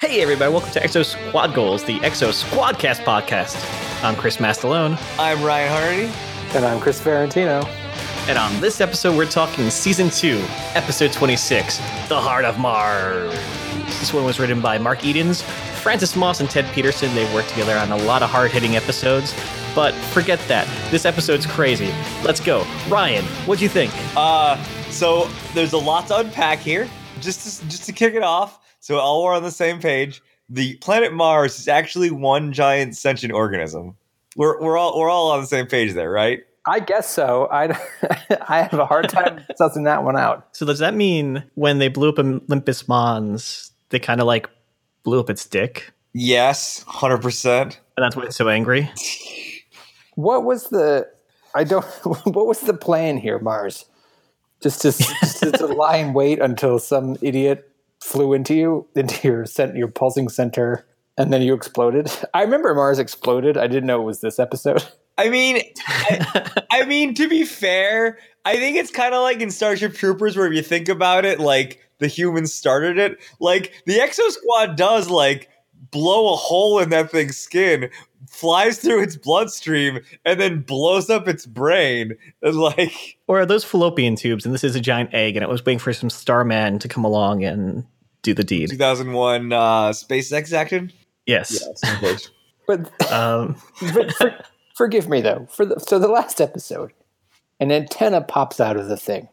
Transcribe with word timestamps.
Hey, 0.00 0.22
everybody, 0.22 0.50
welcome 0.50 0.70
to 0.72 0.80
Exo 0.80 1.04
Squad 1.04 1.54
Goals, 1.54 1.84
the 1.84 1.98
Exo 2.00 2.30
Squadcast 2.32 3.04
podcast. 3.04 3.54
I'm 4.02 4.16
Chris 4.16 4.38
Mastalone, 4.38 4.98
I'm 5.18 5.42
Ryan 5.42 5.70
Hardy. 5.70 6.56
And 6.56 6.64
I'm 6.64 6.80
Chris 6.80 6.98
Ferrantino. 7.00 7.64
and 8.28 8.38
on 8.38 8.60
this 8.60 8.80
episode, 8.80 9.16
we're 9.16 9.26
talking 9.28 9.68
Season 9.70 10.08
2, 10.08 10.42
Episode 10.74 11.12
26 11.12 11.76
The 12.08 12.18
Heart 12.20 12.46
of 12.46 12.58
Mars. 12.58 13.32
This 14.00 14.14
one 14.14 14.24
was 14.24 14.40
written 14.40 14.60
by 14.62 14.78
Mark 14.78 15.04
Edens, 15.04 15.42
Francis 15.82 16.16
Moss, 16.16 16.40
and 16.40 16.48
Ted 16.48 16.64
Pedersen. 16.66 17.14
They 17.14 17.32
worked 17.34 17.50
together 17.50 17.76
on 17.76 17.92
a 17.92 17.96
lot 18.04 18.22
of 18.22 18.30
hard 18.30 18.50
hitting 18.50 18.76
episodes. 18.76 19.34
But 19.74 19.94
forget 19.94 20.40
that. 20.48 20.66
This 20.90 21.04
episode's 21.04 21.46
crazy. 21.46 21.92
Let's 22.24 22.40
go. 22.40 22.64
Ryan, 22.88 23.24
what'd 23.46 23.60
you 23.62 23.68
think? 23.68 23.92
Uh, 24.16 24.62
so 24.90 25.28
there's 25.54 25.74
a 25.74 25.78
lot 25.78 26.06
to 26.08 26.16
unpack 26.16 26.58
here. 26.58 26.88
Just 27.20 27.60
to, 27.60 27.68
just 27.68 27.84
to 27.84 27.92
kick 27.92 28.14
it 28.14 28.22
off, 28.22 28.58
so 28.80 28.98
all 28.98 29.22
we're 29.22 29.34
on 29.34 29.42
the 29.42 29.50
same 29.50 29.80
page. 29.80 30.22
The 30.48 30.76
planet 30.78 31.12
Mars 31.12 31.58
is 31.58 31.68
actually 31.68 32.10
one 32.10 32.52
giant 32.52 32.96
sentient 32.96 33.32
organism. 33.32 33.94
We're 34.36 34.60
we're 34.60 34.76
all 34.76 34.98
we're 34.98 35.10
all 35.10 35.30
on 35.30 35.40
the 35.40 35.46
same 35.46 35.66
page 35.66 35.92
there, 35.92 36.10
right? 36.10 36.40
I 36.66 36.80
guess 36.80 37.08
so. 37.08 37.48
I, 37.50 37.68
I 38.48 38.62
have 38.62 38.74
a 38.74 38.86
hard 38.86 39.08
time 39.08 39.44
sussing 39.60 39.84
that 39.84 40.04
one 40.04 40.16
out. 40.16 40.48
So, 40.52 40.66
does 40.66 40.78
that 40.80 40.94
mean 40.94 41.44
when 41.54 41.78
they 41.78 41.88
blew 41.88 42.10
up 42.10 42.18
Olympus 42.18 42.86
Mons, 42.86 43.72
they 43.88 43.98
kind 43.98 44.20
of 44.20 44.26
like 44.26 44.48
blew 45.02 45.20
up 45.20 45.30
its 45.30 45.46
dick? 45.46 45.92
Yes, 46.12 46.82
hundred 46.86 47.22
percent. 47.22 47.80
And 47.96 48.04
that's 48.04 48.16
why 48.16 48.24
it's 48.24 48.36
so 48.36 48.48
angry? 48.48 48.90
What 50.14 50.44
was 50.44 50.64
the? 50.68 51.08
I 51.54 51.64
don't. 51.64 51.84
What 52.04 52.46
was 52.46 52.60
the 52.60 52.74
plan 52.74 53.16
here, 53.16 53.38
Mars? 53.38 53.86
Just 54.60 54.82
to, 54.82 54.92
just 54.92 55.40
to 55.40 55.66
lie 55.66 55.96
in 55.96 56.12
wait 56.12 56.38
until 56.38 56.78
some 56.78 57.16
idiot 57.22 57.69
flew 58.00 58.32
into 58.32 58.54
you, 58.54 58.88
into 58.94 59.28
your 59.28 59.46
cent, 59.46 59.76
your 59.76 59.88
pulsing 59.88 60.28
center, 60.28 60.86
and 61.16 61.32
then 61.32 61.42
you 61.42 61.54
exploded. 61.54 62.10
I 62.34 62.42
remember 62.42 62.74
Mars 62.74 62.98
exploded. 62.98 63.56
I 63.56 63.66
didn't 63.66 63.86
know 63.86 64.00
it 64.00 64.04
was 64.04 64.20
this 64.20 64.38
episode. 64.38 64.84
I 65.18 65.28
mean, 65.28 65.60
I, 65.86 66.64
I 66.70 66.84
mean 66.86 67.14
to 67.16 67.28
be 67.28 67.44
fair, 67.44 68.18
I 68.46 68.56
think 68.56 68.76
it's 68.76 68.90
kind 68.90 69.14
of 69.14 69.20
like 69.20 69.40
in 69.40 69.50
Starship 69.50 69.94
Troopers, 69.94 70.36
where 70.36 70.46
if 70.46 70.54
you 70.54 70.62
think 70.62 70.88
about 70.88 71.26
it, 71.26 71.38
like 71.38 71.80
the 71.98 72.06
humans 72.06 72.54
started 72.54 72.98
it. 72.98 73.18
Like 73.38 73.74
the 73.84 73.98
Exo 73.98 74.28
Squad 74.30 74.76
does, 74.76 75.10
like 75.10 75.50
blow 75.90 76.32
a 76.32 76.36
hole 76.36 76.78
in 76.78 76.90
that 76.90 77.10
thing's 77.10 77.36
skin, 77.36 77.90
flies 78.28 78.78
through 78.78 79.02
its 79.02 79.16
bloodstream, 79.16 80.00
and 80.24 80.40
then 80.40 80.60
blows 80.60 81.10
up 81.10 81.28
its 81.28 81.46
brain. 81.46 82.16
And 82.42 82.56
like, 82.60 83.18
Or 83.28 83.40
are 83.40 83.46
those 83.46 83.64
fallopian 83.64 84.16
tubes 84.16 84.44
and 84.44 84.54
this 84.54 84.64
is 84.64 84.76
a 84.76 84.80
giant 84.80 85.14
egg 85.14 85.36
and 85.36 85.42
it 85.42 85.48
was 85.48 85.64
waiting 85.64 85.78
for 85.78 85.92
some 85.92 86.10
Starman 86.10 86.78
to 86.80 86.88
come 86.88 87.04
along 87.04 87.44
and 87.44 87.84
do 88.22 88.34
the 88.34 88.44
deed? 88.44 88.70
2001 88.70 89.52
uh, 89.52 89.58
SpaceX 89.90 90.52
action. 90.52 90.92
Yes. 91.26 91.62
But, 92.66 93.10
Um, 93.10 93.56
but 93.94 94.12
for, 94.14 94.38
forgive 94.76 95.08
me 95.08 95.20
though. 95.20 95.48
For 95.50 95.66
the, 95.66 95.80
so 95.80 95.98
the 95.98 96.06
last 96.06 96.40
episode, 96.40 96.92
an 97.58 97.72
antenna 97.72 98.20
pops 98.20 98.60
out 98.60 98.76
of 98.76 98.86
the 98.86 98.96
thing. 98.96 99.28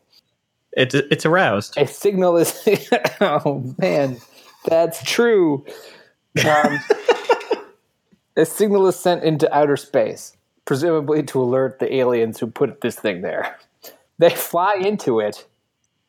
it's, 0.72 0.96
it's 0.96 1.24
aroused. 1.24 1.78
A 1.78 1.86
signal 1.86 2.38
is. 2.38 2.68
oh 3.22 3.76
man, 3.78 4.18
that's 4.66 5.04
true. 5.04 5.64
Um, 6.44 6.80
a 8.36 8.46
signal 8.46 8.88
is 8.88 8.96
sent 8.96 9.24
into 9.24 9.54
outer 9.56 9.78
space, 9.78 10.36
presumably 10.66 11.22
to 11.24 11.40
alert 11.42 11.78
the 11.78 11.94
aliens 11.94 12.40
who 12.40 12.48
put 12.48 12.82
this 12.82 12.96
thing 12.96 13.22
there. 13.22 13.56
They 14.18 14.32
fly 14.32 14.76
into 14.80 15.20
it. 15.20 15.46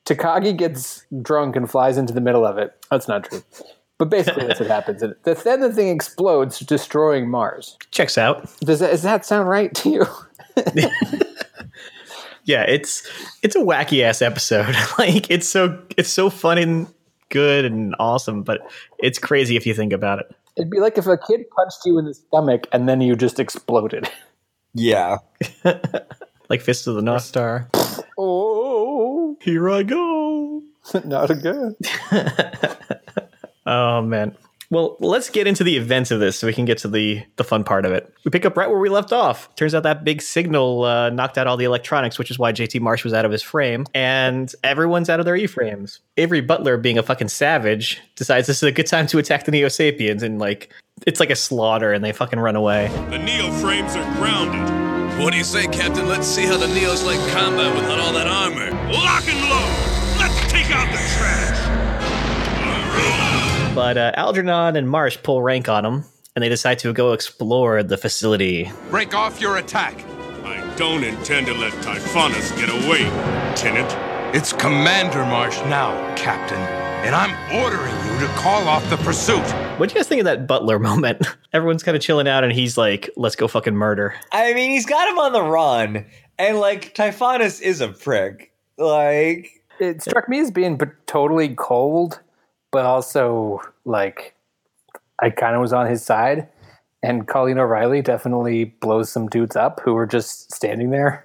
Takagi 0.08 0.56
gets 0.56 1.04
drunk 1.22 1.54
and 1.56 1.70
flies 1.70 1.98
into 1.98 2.12
the 2.12 2.20
middle 2.20 2.46
of 2.46 2.56
it. 2.58 2.72
That's 2.90 3.08
not 3.08 3.24
true. 3.24 3.42
But 3.98 4.10
basically, 4.10 4.46
that's 4.46 4.60
what 4.60 4.68
happens. 4.78 5.02
And 5.02 5.14
the- 5.24 5.34
then 5.34 5.60
the 5.60 5.72
thing 5.72 5.88
explodes, 5.88 6.60
destroying 6.60 7.28
Mars. 7.28 7.76
Checks 7.90 8.16
out. 8.16 8.48
Does 8.60 8.78
that, 8.80 8.90
does 8.90 9.02
that 9.02 9.24
sound 9.26 9.48
right 9.48 9.74
to 9.74 9.90
you? 9.90 10.06
Yeah, 12.44 12.62
it's 12.62 13.06
it's 13.42 13.54
a 13.56 13.58
wacky 13.58 14.02
ass 14.02 14.22
episode. 14.22 14.74
like 14.98 15.30
it's 15.30 15.46
so 15.46 15.82
it's 15.98 16.08
so 16.08 16.30
fun 16.30 16.56
and 16.56 16.86
good 17.28 17.66
and 17.66 17.94
awesome, 17.98 18.42
but 18.42 18.62
it's 18.98 19.18
crazy 19.18 19.54
if 19.54 19.66
you 19.66 19.74
think 19.74 19.92
about 19.92 20.20
it. 20.20 20.34
It'd 20.56 20.70
be 20.70 20.80
like 20.80 20.96
if 20.96 21.06
a 21.06 21.18
kid 21.18 21.42
punched 21.54 21.80
you 21.84 21.98
in 21.98 22.06
the 22.06 22.14
stomach 22.14 22.66
and 22.72 22.88
then 22.88 23.02
you 23.02 23.16
just 23.16 23.38
exploded. 23.38 24.10
Yeah. 24.72 25.18
Like 26.48 26.62
Fist 26.62 26.86
of 26.86 26.94
the 26.94 27.02
North 27.02 27.22
Star. 27.24 27.68
Oh, 28.18 29.36
Here 29.40 29.70
I 29.70 29.84
go. 29.84 30.62
not 31.04 31.30
again. 31.30 31.76
Oh 33.68 34.00
man. 34.00 34.34
Well, 34.70 34.96
let's 35.00 35.30
get 35.30 35.46
into 35.46 35.64
the 35.64 35.76
events 35.76 36.10
of 36.10 36.20
this 36.20 36.38
so 36.38 36.46
we 36.46 36.52
can 36.52 36.64
get 36.64 36.78
to 36.78 36.88
the 36.88 37.22
the 37.36 37.44
fun 37.44 37.64
part 37.64 37.84
of 37.84 37.92
it. 37.92 38.12
We 38.24 38.30
pick 38.30 38.44
up 38.46 38.56
right 38.56 38.68
where 38.68 38.78
we 38.78 38.88
left 38.88 39.12
off. 39.12 39.54
Turns 39.56 39.74
out 39.74 39.82
that 39.82 40.04
big 40.04 40.20
signal 40.22 40.84
uh, 40.84 41.10
knocked 41.10 41.38
out 41.38 41.46
all 41.46 41.56
the 41.56 41.64
electronics, 41.66 42.18
which 42.18 42.30
is 42.30 42.38
why 42.38 42.52
JT 42.52 42.80
Marsh 42.80 43.04
was 43.04 43.12
out 43.12 43.24
of 43.24 43.30
his 43.30 43.42
frame, 43.42 43.84
and 43.94 44.52
everyone's 44.64 45.08
out 45.10 45.20
of 45.20 45.26
their 45.26 45.36
E 45.36 45.46
frames. 45.46 46.00
Avery 46.16 46.40
Butler, 46.40 46.76
being 46.78 46.98
a 46.98 47.02
fucking 47.02 47.28
savage, 47.28 48.00
decides 48.16 48.46
this 48.46 48.58
is 48.58 48.62
a 48.62 48.72
good 48.72 48.86
time 48.86 49.06
to 49.08 49.18
attack 49.18 49.44
the 49.44 49.52
Neo 49.52 49.68
Sapiens, 49.68 50.22
and 50.22 50.38
like 50.38 50.72
it's 51.06 51.20
like 51.20 51.30
a 51.30 51.36
slaughter, 51.36 51.92
and 51.92 52.02
they 52.04 52.12
fucking 52.12 52.40
run 52.40 52.56
away. 52.56 52.88
The 53.10 53.18
Neo 53.18 53.50
frames 53.52 53.96
are 53.96 54.14
grounded. 54.16 54.87
What 55.18 55.32
do 55.32 55.38
you 55.38 55.44
say, 55.44 55.66
Captain? 55.66 56.06
Let's 56.06 56.28
see 56.28 56.46
how 56.46 56.56
the 56.56 56.66
Neos 56.66 57.04
like 57.04 57.18
combat 57.32 57.74
without 57.74 57.98
all 57.98 58.12
that 58.12 58.28
armor. 58.28 58.70
Lock 58.92 59.26
and 59.26 59.40
load. 59.50 59.74
Let's 60.16 60.52
take 60.52 60.70
out 60.70 60.86
the 60.92 60.98
trash. 61.18 61.58
But 63.74 63.98
uh, 63.98 64.12
Algernon 64.14 64.76
and 64.76 64.88
Marsh 64.88 65.18
pull 65.24 65.42
rank 65.42 65.68
on 65.68 65.82
them, 65.82 66.04
and 66.36 66.42
they 66.42 66.48
decide 66.48 66.78
to 66.80 66.92
go 66.92 67.14
explore 67.14 67.82
the 67.82 67.96
facility. 67.96 68.70
Break 68.90 69.12
off 69.12 69.40
your 69.40 69.56
attack. 69.56 70.04
I 70.44 70.62
don't 70.76 71.02
intend 71.02 71.48
to 71.48 71.54
let 71.54 71.72
Typhonus 71.82 72.56
get 72.56 72.68
away, 72.70 73.04
Lieutenant. 73.50 73.92
It's 74.36 74.52
Commander 74.52 75.24
Marsh 75.24 75.58
now, 75.62 75.96
Captain. 76.14 76.60
And 77.04 77.14
I'm 77.14 77.34
ordering 77.52 77.94
you 78.06 78.20
to 78.20 78.32
call 78.34 78.68
off 78.68 78.88
the 78.88 78.98
pursuit. 78.98 79.44
What 79.78 79.88
do 79.88 79.92
you 79.92 80.00
guys 80.00 80.08
think 80.08 80.18
of 80.18 80.24
that 80.24 80.48
Butler 80.48 80.78
moment? 80.80 81.24
Everyone's 81.52 81.84
kind 81.84 81.96
of 81.96 82.02
chilling 82.02 82.26
out, 82.26 82.42
and 82.42 82.52
he's 82.52 82.76
like, 82.76 83.10
"Let's 83.16 83.36
go 83.36 83.46
fucking 83.46 83.76
murder." 83.76 84.12
I 84.32 84.52
mean, 84.52 84.72
he's 84.72 84.86
got 84.86 85.08
him 85.08 85.18
on 85.20 85.32
the 85.32 85.42
run, 85.42 86.04
and 86.36 86.58
like 86.58 86.94
Typhonus 86.96 87.60
is 87.60 87.80
a 87.80 87.88
prick. 87.88 88.52
Like, 88.76 89.50
it 89.78 90.02
struck 90.02 90.28
me 90.28 90.40
as 90.40 90.50
being 90.50 90.76
but 90.76 90.90
totally 91.06 91.54
cold, 91.54 92.18
but 92.72 92.84
also 92.86 93.60
like 93.84 94.34
I 95.22 95.30
kind 95.30 95.54
of 95.54 95.60
was 95.60 95.72
on 95.72 95.86
his 95.86 96.04
side. 96.04 96.48
And 97.00 97.28
Colleen 97.28 97.58
O'Reilly 97.58 98.02
definitely 98.02 98.64
blows 98.64 99.12
some 99.12 99.28
dudes 99.28 99.54
up 99.54 99.80
who 99.84 99.94
were 99.94 100.06
just 100.06 100.52
standing 100.52 100.90
there. 100.90 101.24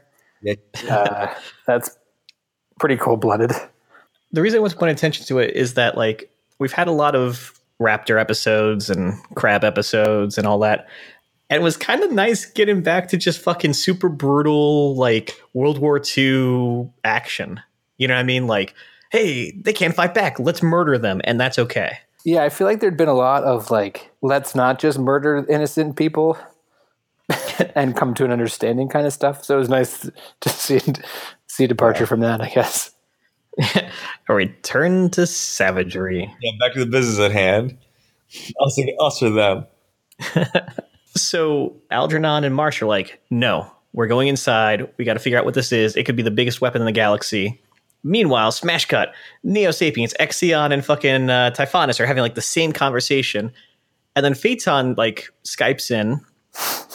Uh, 0.88 1.34
that's 1.66 1.98
pretty 2.80 2.98
cold 2.98 3.22
blooded. 3.22 3.52
The 4.32 4.44
reason 4.44 4.58
I 4.58 4.62
want 4.62 4.74
to 4.74 4.78
point 4.78 4.92
attention 4.92 5.26
to 5.26 5.40
it 5.40 5.56
is 5.56 5.74
that 5.74 5.98
like 5.98 6.30
we've 6.60 6.72
had 6.72 6.88
a 6.88 6.92
lot 6.92 7.16
of 7.16 7.60
Raptor 7.82 8.20
episodes 8.20 8.90
and 8.90 9.16
Crab 9.36 9.64
episodes 9.64 10.38
and 10.38 10.48
all 10.48 10.60
that. 10.60 10.88
And 11.50 11.62
it 11.62 11.64
was 11.64 11.78
kind 11.78 12.04
of 12.04 12.12
nice 12.12 12.46
getting 12.46 12.82
back 12.82 13.10
to 13.10 13.18
just 13.18 13.40
fucking 13.40 13.74
super 13.74 14.10
brutal, 14.10 14.96
like 14.96 15.40
World 15.54 15.78
War 15.78 16.02
II 16.18 16.90
action. 17.04 17.60
You 17.98 18.08
know 18.08 18.16
what 18.16 18.22
I 18.22 18.24
mean? 18.24 18.48
Like, 18.48 18.74
hey, 19.12 19.52
they 19.52 19.74
can't 19.74 19.96
fight 19.96 20.14
back. 20.14 20.40
Let's 20.40 20.64
murder 20.64 20.98
them. 20.98 21.22
And 21.26 21.40
that's 21.40 21.60
okay. 21.60 21.98
Yeah, 22.26 22.44
I 22.44 22.50
feel 22.50 22.66
like 22.66 22.80
there'd 22.80 22.98
been 22.98 23.10
a 23.10 23.14
lot 23.14 23.44
of 23.44 23.70
like, 23.70 24.12
let's 24.22 24.56
not 24.56 24.80
just 24.80 24.98
murder 24.98 25.46
innocent 25.50 25.98
people 25.98 26.38
and 27.76 27.96
come 27.96 28.14
to 28.16 28.26
an 28.26 28.32
understanding 28.32 28.90
kind 28.90 29.06
of 29.06 29.14
stuff. 29.14 29.44
So 29.44 29.56
it 29.56 29.60
was 29.60 29.70
nice 29.70 30.10
to 30.42 30.50
see 30.50 30.80
see 31.48 31.68
departure 31.68 32.06
from 32.06 32.22
that, 32.22 32.42
I 32.42 32.50
guess. 32.50 32.93
A 34.30 34.34
return 34.34 35.10
to 35.12 35.28
savagery. 35.28 36.34
yeah, 36.42 36.52
back 36.60 36.74
to 36.74 36.80
the 36.80 36.86
business 36.86 37.20
at 37.20 37.32
hand. 37.32 37.78
Us, 38.60 38.80
us 39.00 39.22
or 39.22 39.30
them. 39.30 39.66
So 41.16 41.76
Algernon 41.92 42.44
and 42.44 42.56
Marsh 42.56 42.82
are 42.82 42.88
like, 42.88 43.22
no, 43.30 43.72
we're 43.94 44.08
going 44.08 44.28
inside. 44.28 44.92
We 44.98 45.06
got 45.06 45.14
to 45.14 45.20
figure 45.20 45.38
out 45.38 45.46
what 45.46 45.54
this 45.54 45.72
is. 45.72 45.96
It 45.96 46.06
could 46.06 46.16
be 46.16 46.24
the 46.24 46.32
biggest 46.32 46.62
weapon 46.62 46.82
in 46.82 46.86
the 46.86 46.92
galaxy. 46.92 47.62
Meanwhile, 48.04 48.52
smash 48.52 48.86
cut. 48.86 49.14
Neo 49.44 49.72
Sapiens, 49.72 50.14
Exion, 50.20 50.74
and 50.74 50.84
fucking 50.84 51.30
uh, 51.30 51.52
Typhonus 51.52 52.00
are 52.00 52.06
having 52.06 52.22
like 52.22 52.36
the 52.36 52.42
same 52.42 52.72
conversation. 52.72 53.52
And 54.16 54.26
then 54.26 54.34
Phaeton 54.34 54.96
like 54.98 55.30
Skypes 55.46 55.92
in 55.92 56.20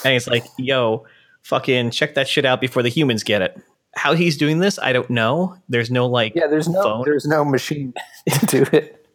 and 0.04 0.12
he's 0.12 0.28
like, 0.28 0.44
yo, 0.58 1.04
fucking 1.42 1.90
check 1.90 2.14
that 2.14 2.28
shit 2.28 2.44
out 2.44 2.60
before 2.60 2.82
the 2.82 2.88
humans 2.88 3.22
get 3.22 3.42
it. 3.42 3.56
How 3.98 4.14
he's 4.14 4.36
doing 4.36 4.60
this, 4.60 4.78
I 4.78 4.92
don't 4.92 5.10
know. 5.10 5.56
There's 5.68 5.90
no 5.90 6.06
like, 6.06 6.34
Yeah, 6.36 6.46
there's 6.46 6.68
no 6.68 6.82
phone. 6.82 7.04
there's 7.04 7.26
no 7.26 7.44
machine 7.44 7.92
to 8.30 8.46
do 8.46 8.64
it. 8.72 9.06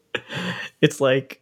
It's 0.81 0.99
like, 0.99 1.41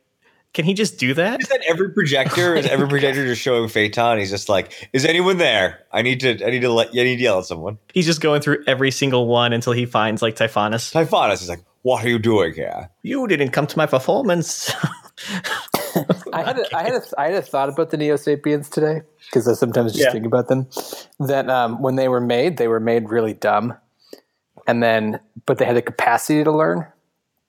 can 0.53 0.63
he 0.65 0.73
just 0.75 0.99
do 0.99 1.13
that? 1.15 1.41
Is 1.41 1.47
that 1.47 1.61
every 1.67 1.91
projector? 1.91 2.55
Is 2.55 2.67
every 2.67 2.87
projector 2.93 3.25
just 3.25 3.41
showing 3.41 3.67
Phaeton? 3.67 4.19
He's 4.19 4.29
just 4.29 4.47
like, 4.49 4.89
"Is 4.93 5.05
anyone 5.05 5.37
there? 5.37 5.79
I 5.91 6.01
need 6.01 6.19
to. 6.19 6.45
I 6.45 6.49
need 6.51 6.59
to 6.61 6.69
let. 6.71 6.89
I 6.89 7.03
need 7.03 7.15
to 7.17 7.23
yell 7.23 7.39
at 7.39 7.45
someone." 7.45 7.77
He's 7.93 8.05
just 8.05 8.19
going 8.21 8.41
through 8.41 8.63
every 8.67 8.91
single 8.91 9.27
one 9.27 9.53
until 9.53 9.71
he 9.73 9.85
finds 9.85 10.21
like 10.21 10.35
Typhonus. 10.35 10.91
Typhonus 10.91 11.41
is 11.41 11.47
like, 11.49 11.63
"What 11.83 12.03
are 12.05 12.09
you 12.09 12.19
doing 12.19 12.53
here?" 12.53 12.89
You 13.01 13.25
didn't 13.27 13.51
come 13.51 13.65
to 13.65 13.77
my 13.77 13.85
performance. 13.85 14.71
I 16.33 16.43
had 16.43 16.59
a, 16.59 16.75
I 16.75 16.83
had 16.83 16.93
a, 16.93 17.01
I 17.19 17.25
had 17.27 17.33
a 17.35 17.41
thought 17.41 17.69
about 17.69 17.89
the 17.89 17.97
Neo 17.97 18.15
Sapiens 18.15 18.69
today 18.69 19.01
because 19.29 19.47
I 19.47 19.53
sometimes 19.53 19.93
just 19.93 20.05
Yeah. 20.05 20.11
think 20.11 20.25
about 20.25 20.47
them. 20.47 20.67
That 21.19 21.49
um, 21.49 21.81
when 21.81 21.95
they 21.95 22.07
were 22.07 22.21
made, 22.21 22.57
they 22.57 22.67
were 22.67 22.79
made 22.79 23.09
really 23.09 23.33
dumb, 23.33 23.75
and 24.67 24.81
then 24.81 25.19
but 25.45 25.57
they 25.57 25.65
had 25.65 25.75
the 25.75 25.81
capacity 25.81 26.43
to 26.43 26.51
learn, 26.51 26.85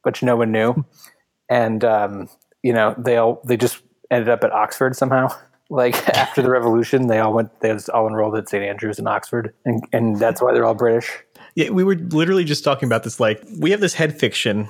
which 0.02 0.22
no 0.22 0.36
one 0.36 0.52
knew, 0.52 0.84
and 1.48 1.84
um, 1.84 2.28
you 2.62 2.72
know 2.72 2.94
they 2.98 3.16
all 3.16 3.40
they 3.46 3.56
just 3.56 3.82
ended 4.10 4.28
up 4.28 4.44
at 4.44 4.52
Oxford 4.52 4.96
somehow. 4.96 5.28
Like 5.70 6.06
after 6.10 6.42
the 6.42 6.50
revolution, 6.50 7.06
they 7.06 7.18
all 7.18 7.32
went. 7.32 7.60
They 7.60 7.72
was 7.72 7.88
all 7.88 8.06
enrolled 8.06 8.36
at 8.36 8.46
St 8.46 8.62
Andrews 8.62 8.98
in 8.98 9.06
Oxford, 9.06 9.54
and 9.64 9.82
and 9.90 10.18
that's 10.18 10.42
why 10.42 10.52
they're 10.52 10.66
all 10.66 10.74
British. 10.74 11.10
Yeah, 11.54 11.70
we 11.70 11.82
were 11.82 11.94
literally 11.94 12.44
just 12.44 12.62
talking 12.62 12.86
about 12.86 13.04
this. 13.04 13.18
Like, 13.18 13.42
we 13.58 13.70
have 13.70 13.80
this 13.80 13.94
head 13.94 14.18
fiction, 14.20 14.68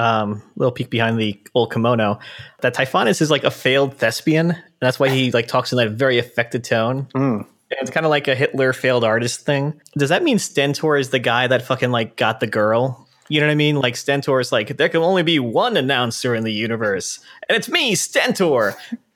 um, 0.00 0.42
little 0.56 0.72
peek 0.72 0.88
behind 0.88 1.20
the 1.20 1.38
old 1.54 1.72
kimono, 1.72 2.18
that 2.62 2.74
Typhonus 2.74 3.20
is 3.20 3.30
like 3.30 3.44
a 3.44 3.50
failed 3.50 3.98
thespian. 3.98 4.50
And 4.50 4.80
that's 4.80 4.98
why 4.98 5.10
he 5.10 5.30
like 5.30 5.46
talks 5.46 5.72
in 5.72 5.76
that 5.76 5.90
very 5.90 6.18
affected 6.18 6.64
tone. 6.64 7.06
And 7.14 7.44
it's 7.82 7.90
kind 7.90 8.06
of 8.06 8.10
like 8.10 8.26
a 8.26 8.34
Hitler 8.34 8.72
failed 8.72 9.04
artist 9.04 9.44
thing. 9.44 9.78
Does 9.96 10.08
that 10.08 10.22
mean 10.22 10.38
Stentor 10.38 10.96
is 10.96 11.10
the 11.10 11.18
guy 11.18 11.46
that 11.46 11.62
fucking 11.62 11.90
like 11.90 12.16
got 12.16 12.40
the 12.40 12.46
girl? 12.46 13.06
You 13.28 13.40
know 13.40 13.46
what 13.46 13.52
I 13.52 13.56
mean? 13.56 13.76
Like 13.76 13.94
Stentor 13.94 14.40
is 14.40 14.50
like, 14.50 14.76
there 14.76 14.88
can 14.88 15.02
only 15.02 15.22
be 15.22 15.38
one 15.38 15.76
announcer 15.76 16.34
in 16.34 16.42
the 16.42 16.52
universe, 16.52 17.20
and 17.48 17.56
it's 17.56 17.68
me, 17.68 17.94
Stentor. 17.94 18.74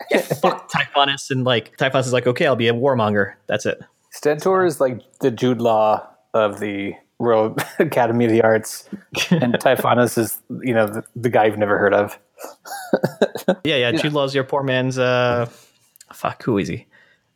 Yeah, 0.08 0.20
fuck 0.40 0.70
Typhonus, 0.70 1.30
and 1.30 1.42
like 1.42 1.76
Typhonus 1.78 2.06
is 2.06 2.12
like, 2.12 2.28
okay, 2.28 2.46
I'll 2.46 2.54
be 2.54 2.68
a 2.68 2.74
warmonger. 2.74 3.34
That's 3.48 3.66
it. 3.66 3.80
Stentor 4.10 4.64
is 4.64 4.80
like 4.80 5.00
the 5.18 5.32
Jude 5.32 5.60
Law 5.60 6.06
of 6.32 6.60
the 6.60 6.94
Royal 7.20 7.56
Academy 7.78 8.24
of 8.26 8.30
the 8.30 8.42
Arts, 8.42 8.88
and 9.30 9.54
Typhonus 9.60 10.18
is 10.18 10.40
you 10.62 10.74
know 10.74 10.86
the, 10.86 11.04
the 11.16 11.28
guy 11.30 11.46
you've 11.46 11.58
never 11.58 11.78
heard 11.78 11.94
of. 11.94 12.18
Yeah, 13.64 13.76
yeah. 13.76 13.92
Jude 13.92 14.12
Law's 14.14 14.34
your 14.34 14.44
poor 14.44 14.62
man's. 14.62 14.98
uh 14.98 15.46
Fuck, 16.12 16.42
who 16.44 16.56
is 16.58 16.68
he? 16.68 16.86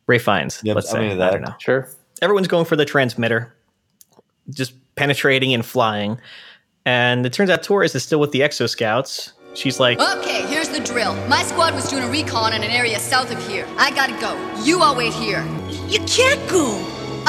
Ray 0.07 0.17
Fiennes. 0.17 0.59
Yep, 0.63 0.75
let's 0.75 0.91
I'm 0.93 1.01
say. 1.01 1.11
into 1.11 1.15
I 1.23 1.27
that. 1.27 1.31
don't 1.33 1.41
know. 1.43 1.55
Sure. 1.59 1.87
Everyone's 2.21 2.47
going 2.47 2.65
for 2.65 2.75
the 2.75 2.85
transmitter, 2.85 3.53
just 4.49 4.73
penetrating 4.95 5.53
and 5.53 5.63
flying. 5.65 6.19
And 6.85 7.25
it 7.25 7.33
turns 7.33 7.49
out 7.51 7.61
Taurus 7.63 7.93
is 7.95 8.03
still 8.03 8.19
with 8.19 8.31
the 8.31 8.39
Exo 8.41 8.67
Scouts. 8.67 9.33
She's 9.53 9.79
like, 9.79 9.99
Okay, 9.99 10.45
here's 10.47 10.69
the 10.69 10.79
drill. 10.79 11.13
My 11.27 11.43
squad 11.43 11.73
was 11.75 11.87
doing 11.89 12.03
a 12.03 12.09
recon 12.09 12.53
in 12.53 12.63
an 12.63 12.71
area 12.71 12.99
south 12.99 13.31
of 13.31 13.47
here. 13.47 13.67
I 13.77 13.91
gotta 13.91 14.19
go. 14.19 14.63
You 14.63 14.81
all 14.81 14.95
wait 14.95 15.13
here. 15.13 15.43
You 15.87 15.99
can't 16.05 16.39
go. 16.49 16.77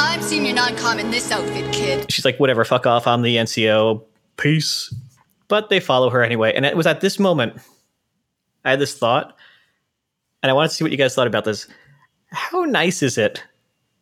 I'm 0.02 0.22
senior 0.22 0.54
non-com 0.54 0.98
in 0.98 1.10
this 1.10 1.30
outfit, 1.30 1.70
kid. 1.74 2.10
she's 2.10 2.24
like, 2.24 2.40
whatever, 2.40 2.64
fuck 2.64 2.86
off. 2.86 3.06
I'm 3.06 3.20
the 3.20 3.36
NCO. 3.36 4.02
Peace. 4.38 4.94
But 5.46 5.68
they 5.68 5.78
follow 5.78 6.08
her 6.08 6.22
anyway. 6.22 6.54
And 6.54 6.64
it 6.64 6.74
was 6.74 6.86
at 6.86 7.02
this 7.02 7.18
moment 7.18 7.60
I 8.64 8.70
had 8.70 8.80
this 8.80 8.96
thought, 8.96 9.36
and 10.42 10.50
I 10.50 10.54
wanted 10.54 10.68
to 10.68 10.74
see 10.74 10.84
what 10.84 10.90
you 10.90 10.96
guys 10.96 11.14
thought 11.14 11.26
about 11.26 11.44
this. 11.44 11.68
How 12.30 12.62
nice 12.64 13.02
is 13.02 13.18
it 13.18 13.44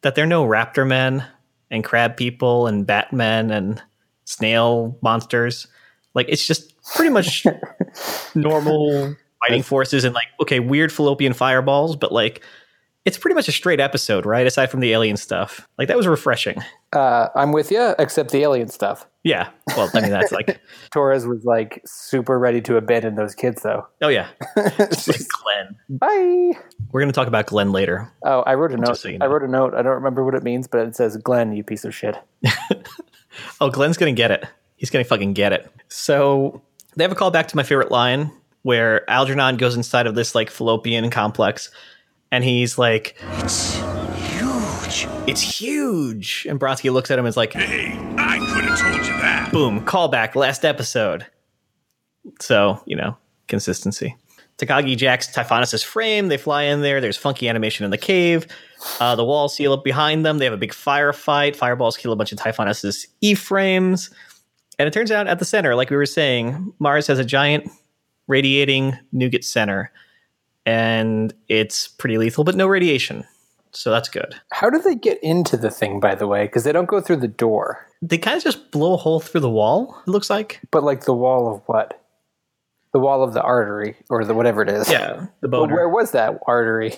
that 0.03 0.15
there 0.15 0.23
are 0.23 0.29
no 0.29 0.47
raptor 0.47 0.87
men 0.87 1.25
and 1.71 1.83
crab 1.83 2.17
people 2.17 2.69
and 2.69 2.87
batmen 2.87 3.51
and 3.51 3.83
snail 4.25 4.97
monsters? 5.03 5.67
Like, 6.15 6.29
it's 6.29 6.47
just 6.47 6.81
pretty 6.95 7.11
much 7.11 7.45
normal 8.37 9.17
fighting 9.41 9.65
forces 9.65 10.05
and, 10.05 10.15
like, 10.15 10.29
okay, 10.41 10.61
weird 10.61 10.93
fallopian 10.93 11.33
fireballs, 11.33 11.97
but 11.97 12.13
like, 12.13 12.45
it's 13.09 13.17
pretty 13.17 13.35
much 13.35 13.49
a 13.49 13.53
straight 13.53 13.81
episode, 13.81 14.27
right? 14.27 14.47
Aside 14.47 14.67
from 14.67 14.81
the 14.81 14.93
alien 14.93 15.17
stuff. 15.17 15.67
Like, 15.79 15.89
that 15.89 15.97
was 15.97 16.07
refreshing. 16.07 16.59
Uh, 16.93 17.29
I'm 17.35 17.53
with 17.53 17.71
you, 17.71 17.95
except 17.99 18.33
the 18.33 18.43
alien 18.43 18.69
stuff. 18.69 19.07
Yeah. 19.25 19.49
Well, 19.77 19.91
I 19.95 20.01
mean, 20.03 20.11
that's 20.11 20.31
like, 20.31 20.61
Torres 20.93 21.27
was 21.27 21.43
like 21.45 21.81
super 21.87 22.39
ready 22.39 22.61
to 22.61 22.77
abandon 22.77 23.15
those 23.15 23.35
kids, 23.35 23.63
though. 23.63 23.87
oh, 24.03 24.09
yeah. 24.09 24.29
Just 24.79 25.09
like 25.09 25.21
Glenn. 25.43 25.77
Bye. 25.89 26.61
We're 26.93 27.01
going 27.01 27.11
to 27.11 27.15
talk 27.15 27.29
about 27.29 27.47
Glenn 27.47 27.73
later. 27.73 28.13
Oh, 28.25 28.41
I 28.43 28.55
wrote 28.55 28.73
a 28.73 28.77
note. 28.77 28.99
so 28.99 29.09
you 29.09 29.19
I 29.23 29.27
wrote 29.27 29.43
a 29.43 29.49
note. 29.49 29.75
I 29.75 29.81
don't 29.83 29.95
remember 29.95 30.23
what 30.25 30.35
it 30.35 30.43
means, 30.43 30.67
but 30.69 30.81
it 30.87 30.95
says, 30.95 31.17
"Glenn, 31.17 31.53
you 31.53 31.65
piece 31.65 31.85
of 31.85 31.95
shit." 31.95 32.17
Oh, 33.61 33.71
Glenn's 33.71 33.97
going 33.97 34.15
to 34.15 34.17
get 34.17 34.31
it. 34.31 34.45
He's 34.77 34.91
going 34.91 35.05
to 35.05 35.09
fucking 35.09 35.33
get 35.33 35.53
it. 35.53 35.71
So 35.89 36.63
they 36.97 37.05
have 37.05 37.13
a 37.13 37.17
call 37.17 37.31
back 37.31 37.49
to 37.49 37.57
my 37.57 37.63
favorite 37.63 37.91
line 37.91 38.31
where 38.63 39.09
Algernon 39.09 39.57
goes 39.57 39.77
inside 39.77 40.07
of 40.07 40.15
this 40.15 40.35
like 40.35 40.51
fallopian 40.51 41.11
complex 41.11 41.71
and 42.33 42.45
he's 42.45 42.79
like, 42.79 43.17
It's 43.39 43.75
huge. 43.77 45.09
it's 45.27 45.41
huge. 45.61 46.47
And 46.49 46.59
Bronski 46.61 46.93
looks 46.93 47.11
at 47.11 47.19
him 47.19 47.25
and 47.25 47.31
is 47.31 47.37
like, 47.37 47.53
Hey, 47.53 47.93
I 48.19 48.39
could 48.39 48.65
have 48.65 48.79
told 48.79 49.07
you 49.07 49.13
that. 49.21 49.51
boom, 49.53 49.85
callback, 49.85 50.35
last 50.35 50.65
episode. 50.65 51.27
So, 52.41 52.83
you 52.87 52.97
know, 52.97 53.17
consistency. 53.47 54.17
Takagi 54.59 54.97
jacks 54.97 55.29
Typhonus' 55.33 55.85
frame. 55.85 56.27
They 56.29 56.37
fly 56.37 56.65
in 56.65 56.83
there. 56.83 57.01
There's 57.01 57.17
funky 57.17 57.49
animation 57.49 57.85
in 57.85 57.93
the 57.93 57.99
cave. 57.99 58.47
Uh, 59.01 59.15
the 59.15 59.25
walls 59.25 59.55
seal 59.55 59.73
up 59.73 59.85
behind 59.85 60.27
them. 60.27 60.39
They 60.39 60.45
have 60.47 60.55
a 60.55 60.59
big 60.59 60.73
firefight. 60.73 61.55
Fireballs 61.55 61.97
kill 61.97 62.13
a 62.13 62.17
bunch 62.17 62.33
of 62.33 62.39
Typhonus' 62.39 63.07
E 63.21 63.35
frames. 63.35 64.11
And 64.81 64.87
it 64.89 64.93
turns 64.93 65.11
out 65.13 65.29
at 65.29 65.39
the 65.39 65.45
center, 65.45 65.75
like 65.77 65.91
we 65.91 65.97
were 65.97 66.07
saying, 66.07 66.73
Mars 66.81 67.07
has 67.07 67.19
a 67.21 67.25
giant 67.25 67.71
radiating 68.27 68.99
nougat 69.13 69.45
center. 69.45 69.93
And 70.69 71.33
it's 71.49 71.89
pretty 71.89 72.19
lethal, 72.19 72.45
but 72.45 72.55
no 72.55 72.67
radiation. 72.67 73.25
So 73.73 73.91
that's 73.91 74.09
good. 74.11 74.35
How 74.53 74.69
do 74.69 74.79
they 74.79 74.95
get 74.95 75.23
into 75.23 75.57
the 75.57 75.71
thing, 75.71 75.99
by 75.99 76.15
the 76.15 76.27
way? 76.27 76.45
Because 76.45 76.65
they 76.65 76.73
don't 76.73 76.89
go 76.89 77.01
through 77.01 77.17
the 77.17 77.29
door, 77.29 77.87
They 78.03 78.19
kind 78.19 78.37
of 78.37 78.43
just 78.45 78.71
blow 78.71 78.93
a 78.95 78.97
hole 78.99 79.19
through 79.21 79.41
the 79.41 79.51
wall, 79.51 79.97
it 80.07 80.11
looks 80.11 80.29
like. 80.29 80.61
but 80.71 80.83
like 80.83 81.05
the 81.05 81.15
wall 81.15 81.55
of 81.55 81.63
what? 81.67 82.01
The 82.93 82.99
wall 82.99 83.23
of 83.23 83.33
the 83.35 83.43
artery 83.43 83.97
or 84.11 84.25
the 84.25 84.35
whatever 84.35 84.63
it 84.63 84.69
is. 84.69 84.91
Yeah, 84.91 85.27
the 85.41 85.49
But 85.49 85.71
where 85.71 85.89
was 85.89 86.11
that 86.13 86.39
artery? 86.47 86.97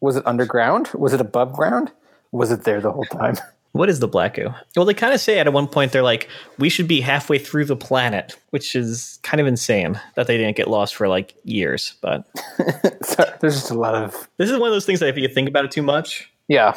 Was 0.00 0.16
it 0.16 0.26
underground? 0.26 0.90
Was 0.94 1.12
it 1.12 1.20
above 1.20 1.52
ground? 1.54 1.92
Was 2.32 2.50
it 2.50 2.64
there 2.64 2.80
the 2.80 2.92
whole 2.92 3.04
time? 3.04 3.36
What 3.72 3.88
is 3.88 4.00
the 4.00 4.08
black 4.08 4.34
goo? 4.34 4.52
Well, 4.76 4.86
they 4.86 4.94
kind 4.94 5.12
of 5.12 5.20
say 5.20 5.38
at 5.38 5.52
one 5.52 5.66
point 5.68 5.92
they're 5.92 6.02
like, 6.02 6.28
we 6.58 6.68
should 6.68 6.88
be 6.88 7.00
halfway 7.00 7.38
through 7.38 7.66
the 7.66 7.76
planet, 7.76 8.36
which 8.50 8.74
is 8.74 9.18
kind 9.22 9.40
of 9.40 9.46
insane 9.46 10.00
that 10.16 10.26
they 10.26 10.36
didn't 10.38 10.56
get 10.56 10.68
lost 10.68 10.94
for 10.96 11.06
like 11.06 11.34
years. 11.44 11.94
But 12.00 12.26
there's 13.40 13.54
just 13.54 13.70
a 13.70 13.78
lot 13.78 13.94
of 13.94 14.28
this 14.38 14.50
is 14.50 14.58
one 14.58 14.68
of 14.68 14.74
those 14.74 14.86
things 14.86 15.00
that 15.00 15.08
if 15.08 15.16
you 15.16 15.28
think 15.28 15.48
about 15.48 15.64
it 15.64 15.70
too 15.70 15.82
much, 15.82 16.30
yeah. 16.48 16.76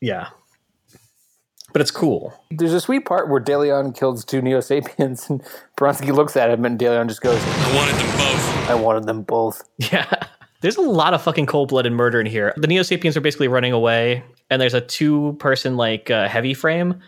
yeah. 0.00 0.28
But 1.72 1.82
it's 1.82 1.90
cool. 1.90 2.32
There's 2.50 2.72
a 2.72 2.80
sweet 2.80 3.04
part 3.04 3.28
where 3.28 3.40
DeLeon 3.40 3.94
kills 3.94 4.24
two 4.24 4.40
Neo 4.40 4.60
Sapiens, 4.60 5.28
and 5.28 5.42
Bronski 5.78 6.14
looks 6.14 6.34
at 6.34 6.48
him, 6.48 6.64
and 6.64 6.78
DeLeon 6.78 7.08
just 7.08 7.20
goes, 7.20 7.38
I 7.44 7.76
wanted 7.76 7.96
them 7.96 8.16
both. 8.16 8.70
"I 8.70 8.74
wanted 8.74 9.04
them 9.04 9.22
both." 9.22 9.62
Yeah. 9.92 10.10
There's 10.60 10.76
a 10.76 10.82
lot 10.82 11.14
of 11.14 11.22
fucking 11.22 11.46
cold 11.46 11.68
blooded 11.68 11.92
murder 11.92 12.20
in 12.20 12.26
here. 12.26 12.54
The 12.56 12.66
Neo 12.66 12.82
Sapiens 12.82 13.16
are 13.16 13.20
basically 13.20 13.48
running 13.48 13.72
away, 13.72 14.24
and 14.50 14.60
there's 14.60 14.74
a 14.74 14.80
two 14.80 15.34
person 15.38 15.76
like 15.76 16.10
uh, 16.10 16.28
heavy 16.28 16.54
frame, 16.54 17.00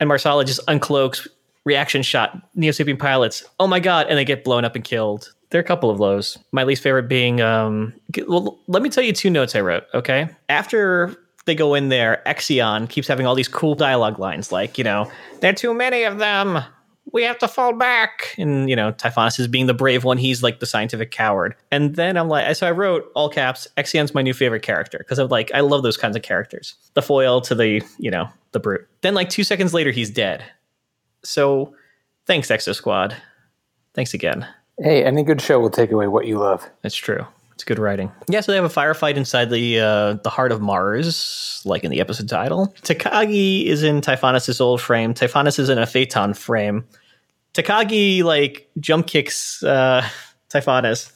and 0.00 0.08
Marsala 0.08 0.44
just 0.44 0.64
uncloaks, 0.66 1.26
reaction 1.64 2.02
shot, 2.02 2.36
Neo 2.54 2.72
Sapien 2.72 2.98
pilots. 2.98 3.44
Oh 3.60 3.66
my 3.66 3.80
god! 3.80 4.06
And 4.08 4.18
they 4.18 4.24
get 4.24 4.44
blown 4.44 4.64
up 4.64 4.74
and 4.74 4.84
killed. 4.84 5.32
There 5.50 5.58
are 5.60 5.62
a 5.62 5.66
couple 5.66 5.90
of 5.90 5.98
those. 5.98 6.38
My 6.52 6.64
least 6.64 6.82
favorite 6.82 7.08
being, 7.08 7.40
um, 7.40 7.94
well, 8.26 8.58
let 8.66 8.82
me 8.82 8.90
tell 8.90 9.04
you 9.04 9.12
two 9.12 9.30
notes 9.30 9.54
I 9.54 9.60
wrote. 9.60 9.84
Okay, 9.94 10.28
after 10.48 11.14
they 11.44 11.54
go 11.54 11.74
in 11.74 11.90
there, 11.90 12.22
Exion 12.26 12.88
keeps 12.88 13.06
having 13.06 13.26
all 13.26 13.34
these 13.34 13.48
cool 13.48 13.74
dialogue 13.74 14.18
lines, 14.18 14.50
like 14.50 14.78
you 14.78 14.84
know, 14.84 15.10
there 15.40 15.50
are 15.50 15.54
too 15.54 15.74
many 15.74 16.04
of 16.04 16.18
them 16.18 16.64
we 17.14 17.22
have 17.22 17.38
to 17.38 17.48
fall 17.48 17.72
back. 17.72 18.34
And, 18.36 18.68
you 18.68 18.74
know, 18.74 18.90
Typhonus 18.90 19.38
is 19.38 19.46
being 19.46 19.66
the 19.66 19.72
brave 19.72 20.02
one. 20.02 20.18
He's 20.18 20.42
like 20.42 20.58
the 20.58 20.66
scientific 20.66 21.12
coward. 21.12 21.54
And 21.70 21.94
then 21.94 22.16
I'm 22.18 22.28
like, 22.28 22.54
so 22.56 22.66
I 22.66 22.72
wrote 22.72 23.10
all 23.14 23.30
caps, 23.30 23.68
Exion's 23.78 24.12
my 24.14 24.20
new 24.20 24.34
favorite 24.34 24.62
character 24.62 24.98
because 24.98 25.20
I'm 25.20 25.28
like, 25.28 25.50
I 25.54 25.60
love 25.60 25.84
those 25.84 25.96
kinds 25.96 26.16
of 26.16 26.22
characters. 26.22 26.74
The 26.94 27.02
foil 27.02 27.40
to 27.42 27.54
the, 27.54 27.82
you 27.98 28.10
know, 28.10 28.28
the 28.50 28.58
brute. 28.58 28.86
Then 29.02 29.14
like 29.14 29.30
two 29.30 29.44
seconds 29.44 29.72
later, 29.72 29.92
he's 29.92 30.10
dead. 30.10 30.44
So 31.22 31.74
thanks, 32.26 32.48
Exo 32.48 32.74
Squad. 32.74 33.16
Thanks 33.94 34.12
again. 34.12 34.46
Hey, 34.78 35.04
any 35.04 35.22
good 35.22 35.40
show 35.40 35.60
will 35.60 35.70
take 35.70 35.92
away 35.92 36.08
what 36.08 36.26
you 36.26 36.38
love. 36.38 36.68
That's 36.82 36.96
true. 36.96 37.24
It's 37.52 37.62
good 37.62 37.78
writing. 37.78 38.10
Yeah, 38.28 38.40
so 38.40 38.50
they 38.50 38.56
have 38.56 38.64
a 38.64 38.68
firefight 38.68 39.14
inside 39.14 39.48
the 39.50 39.78
uh, 39.78 40.12
the 40.24 40.30
heart 40.30 40.50
of 40.50 40.60
Mars, 40.60 41.62
like 41.64 41.84
in 41.84 41.92
the 41.92 42.00
episode 42.00 42.28
title. 42.28 42.74
Takagi 42.82 43.66
is 43.66 43.84
in 43.84 44.00
Typhonus' 44.00 44.60
old 44.60 44.80
frame. 44.80 45.14
Typhonus 45.14 45.60
is 45.60 45.68
in 45.68 45.78
a 45.78 45.86
Phaeton 45.86 46.34
frame. 46.34 46.84
Takagi 47.54 48.22
like 48.22 48.68
jump 48.80 49.06
kicks 49.06 49.62
uh, 49.62 50.06
Typhonus. 50.48 51.10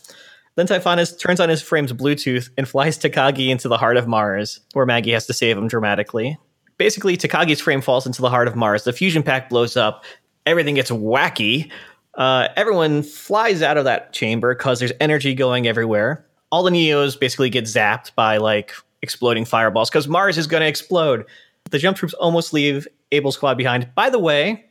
Then 0.55 0.67
Typhonus 0.67 1.17
turns 1.17 1.39
on 1.39 1.49
his 1.49 1.63
frame's 1.63 1.93
Bluetooth 1.93 2.51
and 2.57 2.67
flies 2.67 2.99
Takagi 2.99 3.49
into 3.49 3.69
the 3.69 3.79
heart 3.79 3.97
of 3.97 4.09
Mars, 4.09 4.59
where 4.73 4.87
Maggie 4.87 5.13
has 5.13 5.27
to 5.27 5.33
save 5.33 5.57
him 5.57 5.69
dramatically. 5.69 6.37
Basically, 6.79 7.17
Takagi's 7.17 7.61
frame 7.61 7.81
falls 7.81 8.07
into 8.07 8.23
the 8.23 8.31
heart 8.31 8.49
of 8.49 8.57
Mars. 8.57 8.85
The 8.85 8.93
fusion 8.93 9.23
pack 9.23 9.51
blows 9.51 9.77
up. 9.77 10.05
Everything 10.47 10.75
gets 10.75 10.91
wacky. 10.91 11.71
Uh, 12.15 12.49
everyone 12.57 13.05
flies 13.05 13.63
out 13.63 13.77
of 13.77 13.85
that 13.85 14.13
chamber 14.13 14.55
because 14.55 14.81
there's 14.81 14.93
energy 15.01 15.35
going 15.35 15.69
everywhere. 15.69 16.27
All 16.51 16.65
the 16.65 16.71
Neos 16.71 17.19
basically 17.19 17.51
get 17.51 17.65
zapped 17.65 18.15
by 18.17 18.39
like 18.39 18.73
exploding 19.03 19.45
fireballs 19.45 19.91
because 19.91 20.09
Mars 20.09 20.39
is 20.39 20.49
going 20.49 20.63
to 20.63 20.67
explode. 20.67 21.25
The 21.71 21.79
jump 21.79 21.97
troops 21.97 22.15
almost 22.15 22.53
leave 22.53 22.89
Able 23.13 23.31
Squad 23.31 23.57
behind. 23.59 23.89
By 23.95 24.11
the 24.11 24.19
way, 24.19 24.65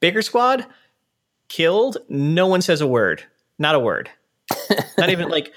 Baker 0.00 0.20
Squad 0.20 0.66
killed. 1.52 1.98
No 2.08 2.46
one 2.46 2.62
says 2.62 2.80
a 2.80 2.86
word. 2.86 3.22
Not 3.58 3.74
a 3.74 3.78
word. 3.78 4.10
Not 4.98 5.10
even 5.10 5.28
like 5.28 5.52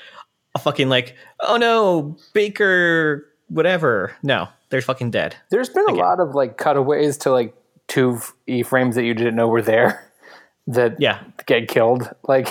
a 0.54 0.60
fucking 0.60 0.90
like, 0.90 1.16
oh 1.42 1.58
no, 1.58 2.18
Baker, 2.34 3.26
whatever. 3.48 4.16
No, 4.24 4.50
they're 4.70 4.82
fucking 4.82 5.12
dead. 5.12 5.36
There's 5.50 5.70
been 5.70 5.86
a 5.90 5.94
lot 5.94 6.20
of 6.20 6.36
like 6.36 6.58
cutaways 6.58 7.18
to 7.20 7.32
like 7.32 7.56
two 7.88 8.20
e 8.48 8.64
frames 8.64 8.96
that 8.96 9.04
you 9.06 9.14
didn't 9.14 9.36
know 9.36 9.48
were 9.48 9.62
there 9.62 10.12
that 10.68 11.00
Yeah. 11.00 11.24
get 11.46 11.68
killed. 11.68 12.10
Like 12.28 12.48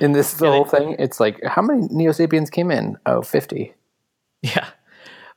in 0.00 0.12
this 0.12 0.34
the 0.34 0.46
Yeah, 0.46 0.50
they- 0.50 0.56
whole 0.56 0.64
thing, 0.64 0.96
it's 0.98 1.20
like 1.20 1.42
how 1.44 1.62
many 1.62 1.86
Neo 1.90 2.12
Sapiens 2.12 2.50
came 2.50 2.70
in? 2.70 2.96
Oh, 3.06 3.22
50. 3.22 3.74
Yeah. 4.42 4.68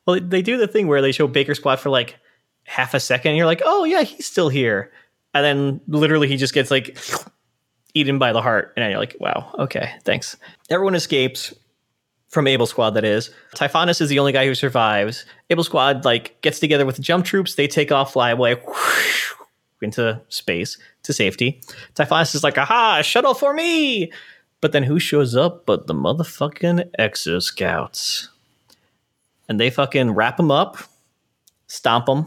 Well, 0.05 0.19
they 0.21 0.41
do 0.41 0.57
the 0.57 0.67
thing 0.67 0.87
where 0.87 1.01
they 1.01 1.11
show 1.11 1.27
Baker 1.27 1.55
Squad 1.55 1.79
for 1.79 1.89
like 1.89 2.17
half 2.65 2.93
a 2.93 2.99
second. 2.99 3.31
And 3.31 3.37
you're 3.37 3.45
like, 3.45 3.61
oh 3.65 3.83
yeah, 3.83 4.03
he's 4.03 4.25
still 4.25 4.49
here, 4.49 4.91
and 5.35 5.45
then 5.45 5.81
literally 5.87 6.27
he 6.27 6.35
just 6.35 6.53
gets 6.53 6.71
like 6.71 6.97
eaten 7.93 8.17
by 8.17 8.33
the 8.33 8.41
heart, 8.41 8.73
and 8.75 8.89
you're 8.89 8.99
like, 8.99 9.15
wow, 9.19 9.53
okay, 9.59 9.93
thanks. 10.03 10.35
Everyone 10.71 10.95
escapes 10.95 11.53
from 12.29 12.47
Able 12.47 12.65
Squad. 12.65 12.91
That 12.95 13.05
is, 13.05 13.29
Typhonus 13.55 14.01
is 14.01 14.09
the 14.09 14.17
only 14.17 14.31
guy 14.31 14.47
who 14.47 14.55
survives. 14.55 15.25
Able 15.51 15.63
Squad 15.63 16.03
like 16.03 16.41
gets 16.41 16.59
together 16.59 16.87
with 16.87 16.95
the 16.95 17.03
jump 17.03 17.25
troops. 17.25 17.53
They 17.53 17.67
take 17.67 17.91
off, 17.91 18.13
fly 18.13 18.31
away 18.31 18.55
into 19.81 20.19
space 20.29 20.79
to 21.03 21.13
safety. 21.13 21.61
Typhonus 21.93 22.33
is 22.33 22.43
like, 22.43 22.57
aha, 22.57 23.03
shuttle 23.03 23.35
for 23.35 23.53
me. 23.53 24.11
But 24.59 24.71
then 24.71 24.81
who 24.81 24.97
shows 24.97 25.35
up 25.35 25.67
but 25.67 25.85
the 25.85 25.93
motherfucking 25.93 26.89
Exo 26.97 27.43
Scouts? 27.43 28.29
and 29.47 29.59
they 29.59 29.69
fucking 29.69 30.11
wrap 30.11 30.39
him 30.39 30.51
up, 30.51 30.77
stomp 31.67 32.09
him, 32.09 32.25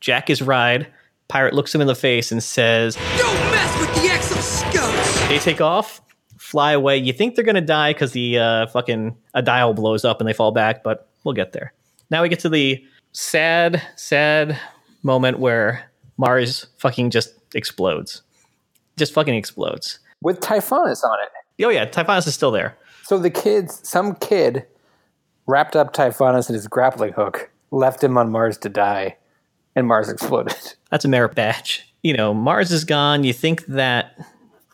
jack 0.00 0.28
his 0.28 0.42
ride. 0.42 0.86
Pirate 1.28 1.54
looks 1.54 1.74
him 1.74 1.80
in 1.80 1.86
the 1.86 1.94
face 1.94 2.30
and 2.30 2.42
says, 2.42 2.96
Don't 3.16 3.34
mess 3.50 3.80
with 3.80 3.94
the 3.94 4.08
Exo 4.08 5.28
They 5.28 5.38
take 5.38 5.60
off, 5.60 6.00
fly 6.38 6.72
away. 6.72 6.96
You 6.98 7.12
think 7.12 7.34
they're 7.34 7.44
gonna 7.44 7.60
die 7.60 7.92
because 7.92 8.12
the 8.12 8.38
uh, 8.38 8.66
fucking 8.68 9.16
a 9.34 9.42
dial 9.42 9.74
blows 9.74 10.04
up 10.04 10.20
and 10.20 10.28
they 10.28 10.32
fall 10.32 10.52
back, 10.52 10.82
but 10.82 11.08
we'll 11.24 11.34
get 11.34 11.52
there. 11.52 11.72
Now 12.10 12.22
we 12.22 12.28
get 12.28 12.40
to 12.40 12.48
the 12.48 12.84
sad, 13.12 13.82
sad 13.96 14.58
moment 15.02 15.38
where 15.38 15.90
Mars 16.16 16.66
fucking 16.78 17.10
just 17.10 17.34
explodes. 17.54 18.22
Just 18.96 19.12
fucking 19.12 19.34
explodes. 19.34 19.98
With 20.22 20.40
Typhonus 20.40 21.04
on 21.04 21.18
it. 21.22 21.64
Oh 21.64 21.70
yeah, 21.70 21.86
Typhonus 21.86 22.26
is 22.26 22.34
still 22.34 22.50
there. 22.50 22.76
So 23.02 23.18
the 23.18 23.30
kids, 23.30 23.80
some 23.88 24.14
kid 24.16 24.66
wrapped 25.46 25.76
up 25.76 25.92
Typhonus 25.92 26.48
in 26.48 26.54
his 26.54 26.66
grappling 26.66 27.12
hook, 27.12 27.50
left 27.70 28.02
him 28.02 28.16
on 28.18 28.30
Mars 28.30 28.58
to 28.58 28.68
die, 28.68 29.16
and 29.76 29.86
Mars 29.86 30.08
exploded. 30.08 30.56
That's 30.90 31.04
a 31.04 31.08
merit 31.08 31.34
badge. 31.36 31.84
You 32.02 32.14
know, 32.16 32.34
Mars 32.34 32.72
is 32.72 32.84
gone. 32.84 33.22
You 33.22 33.32
think 33.32 33.64
that 33.66 34.18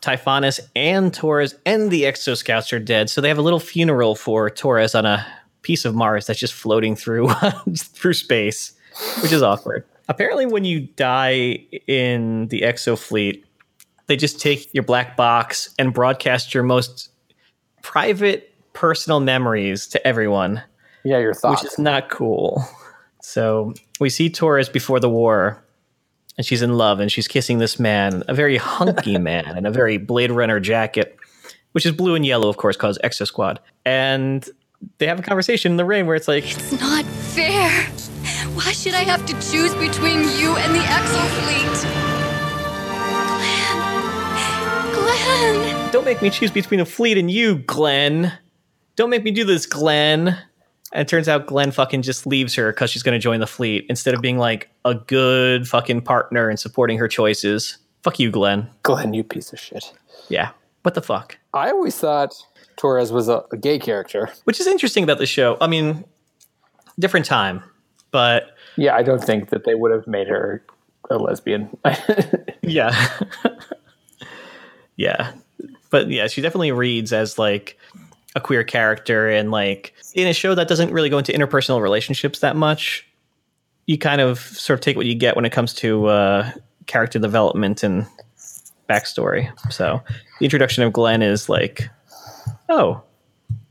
Typhonus 0.01 0.59
and 0.75 1.13
Torres 1.13 1.55
and 1.65 1.91
the 1.91 2.03
Exo 2.03 2.35
Scouts 2.35 2.73
are 2.73 2.79
dead, 2.79 3.09
so 3.09 3.21
they 3.21 3.27
have 3.29 3.37
a 3.37 3.41
little 3.43 3.59
funeral 3.59 4.15
for 4.15 4.49
Torres 4.49 4.95
on 4.95 5.05
a 5.05 5.25
piece 5.61 5.85
of 5.85 5.93
Mars 5.95 6.25
that's 6.27 6.39
just 6.39 6.53
floating 6.53 6.95
through 6.95 7.29
through 7.77 8.13
space, 8.13 8.73
which 9.21 9.31
is 9.31 9.43
awkward. 9.43 9.85
Apparently, 10.09 10.45
when 10.45 10.65
you 10.65 10.81
die 10.81 11.65
in 11.87 12.47
the 12.49 12.61
Exo 12.61 12.97
fleet, 12.97 13.45
they 14.07 14.17
just 14.17 14.41
take 14.41 14.73
your 14.73 14.83
black 14.83 15.15
box 15.15 15.73
and 15.79 15.93
broadcast 15.93 16.53
your 16.53 16.63
most 16.63 17.09
private, 17.81 18.53
personal 18.73 19.19
memories 19.21 19.87
to 19.87 20.05
everyone 20.05 20.61
Yeah, 21.05 21.19
your 21.19 21.33
thoughts. 21.33 21.63
which 21.63 21.71
is 21.71 21.79
not 21.79 22.09
cool. 22.09 22.61
So 23.23 23.73
we 24.01 24.09
see 24.09 24.29
Torres 24.29 24.67
before 24.67 24.99
the 24.99 25.09
war, 25.09 25.63
and 26.37 26.45
she's 26.45 26.61
in 26.61 26.73
love, 26.77 26.99
and 26.99 27.09
she's 27.11 27.27
kissing 27.27 27.57
this 27.57 27.79
man, 27.79 28.21
a 28.27 28.33
very 28.33 28.57
hunky 28.57 29.17
man, 29.29 29.57
in 29.57 29.65
a 29.65 29.71
very 29.71 29.97
Blade 29.97 30.29
Runner 30.29 30.59
jacket, 30.59 31.17
which 31.71 31.85
is 31.85 31.93
blue 31.93 32.15
and 32.15 32.25
yellow, 32.25 32.49
of 32.49 32.57
course, 32.57 32.75
cause 32.75 32.99
Exo 33.03 33.25
Squad. 33.25 33.61
And 33.85 34.47
they 34.97 35.07
have 35.07 35.19
a 35.19 35.23
conversation 35.23 35.71
in 35.71 35.77
the 35.77 35.85
rain 35.85 36.05
where 36.05 36.17
it's 36.17 36.27
like, 36.27 36.43
It's 36.43 36.73
not 36.73 37.05
fair. 37.05 37.69
Why 38.55 38.73
should 38.73 38.93
I 38.93 39.03
have 39.03 39.25
to 39.25 39.33
choose 39.33 39.73
between 39.75 40.19
you 40.37 40.57
and 40.57 40.75
the 40.75 40.79
Exo 40.79 41.25
Fleet? 41.39 41.87
Glenn. 44.93 45.63
Glenn. 45.63 45.91
"Don't 45.91 46.05
make 46.05 46.21
me 46.21 46.29
choose 46.29 46.51
between 46.51 46.81
a 46.81 46.85
fleet 46.85 47.17
and 47.17 47.31
you, 47.31 47.55
Glenn. 47.55 48.33
Don't 48.97 49.09
make 49.09 49.23
me 49.23 49.31
do 49.31 49.45
this, 49.45 49.65
Glenn." 49.65 50.37
And 50.93 51.01
it 51.01 51.07
turns 51.07 51.27
out 51.27 51.47
Glenn 51.47 51.71
fucking 51.71 52.03
just 52.03 52.27
leaves 52.27 52.53
her 52.55 52.71
because 52.71 52.91
she's 52.91 53.03
going 53.03 53.13
to 53.13 53.19
join 53.19 53.39
the 53.39 53.47
fleet 53.47 53.85
instead 53.89 54.13
of 54.13 54.21
being 54.21 54.37
like 54.37 54.69
a 54.85 54.93
good 54.93 55.67
fucking 55.67 56.01
partner 56.01 56.49
and 56.49 56.59
supporting 56.59 56.99
her 56.99 57.07
choices. 57.07 57.79
Fuck 58.03 58.19
you, 58.19 58.29
Glenn. 58.29 58.69
Glenn, 58.83 59.13
you 59.13 59.23
piece 59.23 59.51
of 59.51 59.59
shit. 59.59 59.91
Yeah. 60.29 60.51
What 60.83 60.93
the 60.93 61.01
fuck? 61.01 61.37
I 61.53 61.71
always 61.71 61.97
thought 61.97 62.33
Torres 62.77 63.11
was 63.11 63.27
a, 63.27 63.43
a 63.51 63.57
gay 63.57 63.79
character. 63.79 64.29
which 64.43 64.59
is 64.59 64.67
interesting 64.67 65.03
about 65.03 65.17
the 65.17 65.25
show. 65.25 65.57
I 65.59 65.67
mean, 65.67 66.05
different 66.99 67.25
time, 67.25 67.63
but 68.11 68.55
Yeah, 68.75 68.95
I 68.95 69.01
don't 69.01 69.23
think 69.23 69.49
that 69.49 69.63
they 69.65 69.75
would 69.75 69.91
have 69.91 70.05
made 70.05 70.27
her 70.27 70.63
a 71.09 71.17
lesbian. 71.17 71.75
yeah, 72.61 73.09
yeah, 74.95 75.31
but 75.89 76.09
yeah, 76.09 76.27
she 76.27 76.41
definitely 76.41 76.71
reads 76.71 77.13
as 77.13 77.39
like 77.39 77.79
a 78.35 78.41
queer 78.41 78.63
character, 78.63 79.29
and 79.29 79.51
like 79.51 79.93
in 80.13 80.27
a 80.27 80.33
show 80.33 80.55
that 80.55 80.67
doesn't 80.67 80.91
really 80.91 81.09
go 81.09 81.17
into 81.17 81.31
interpersonal 81.31 81.81
relationships 81.81 82.39
that 82.39 82.55
much. 82.55 83.07
You 83.85 83.97
kind 83.97 84.21
of 84.21 84.39
sort 84.39 84.79
of 84.79 84.81
take 84.81 84.95
what 84.95 85.05
you 85.05 85.13
get 85.15 85.35
when 85.35 85.43
it 85.43 85.51
comes 85.51 85.73
to 85.75 86.05
uh, 86.05 86.51
character 86.85 87.19
development 87.19 87.83
and 87.83 88.05
backstory. 88.89 89.51
So 89.71 90.01
the 90.39 90.45
introduction 90.45 90.83
of 90.83 90.93
Glenn 90.93 91.21
is 91.21 91.49
like, 91.49 91.89
oh, 92.69 93.01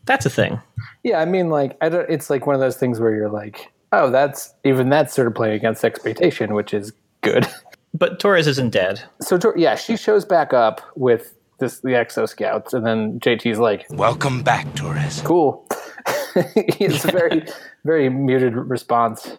that's 0.04 0.26
a 0.26 0.30
thing. 0.30 0.60
yeah, 1.02 1.20
I 1.20 1.24
mean, 1.24 1.48
like, 1.48 1.76
I 1.80 1.88
don't. 1.88 2.08
It's 2.10 2.28
like 2.28 2.46
one 2.46 2.54
of 2.54 2.60
those 2.60 2.76
things 2.76 3.00
where 3.00 3.14
you're 3.14 3.30
like, 3.30 3.72
oh, 3.92 4.10
that's 4.10 4.52
even 4.64 4.88
that's 4.90 5.14
sort 5.14 5.28
of 5.28 5.34
playing 5.34 5.54
against 5.54 5.84
expectation, 5.84 6.54
which 6.54 6.74
is 6.74 6.92
good. 7.22 7.46
But 7.94 8.20
Torres 8.20 8.46
isn't 8.46 8.70
dead. 8.70 9.02
So 9.20 9.38
yeah, 9.54 9.74
she 9.74 9.98
shows 9.98 10.24
back 10.24 10.54
up 10.54 10.80
with 10.96 11.34
this 11.62 11.80
the 11.80 11.90
Exo 11.90 12.28
Scouts, 12.28 12.74
and 12.74 12.84
then 12.84 13.20
JT's 13.20 13.58
like, 13.58 13.86
Welcome 13.90 14.42
back, 14.42 14.74
Torres. 14.74 15.22
cool. 15.22 15.66
it's 16.36 17.04
a 17.04 17.12
very, 17.12 17.46
very 17.84 18.08
muted 18.10 18.54
response. 18.54 19.38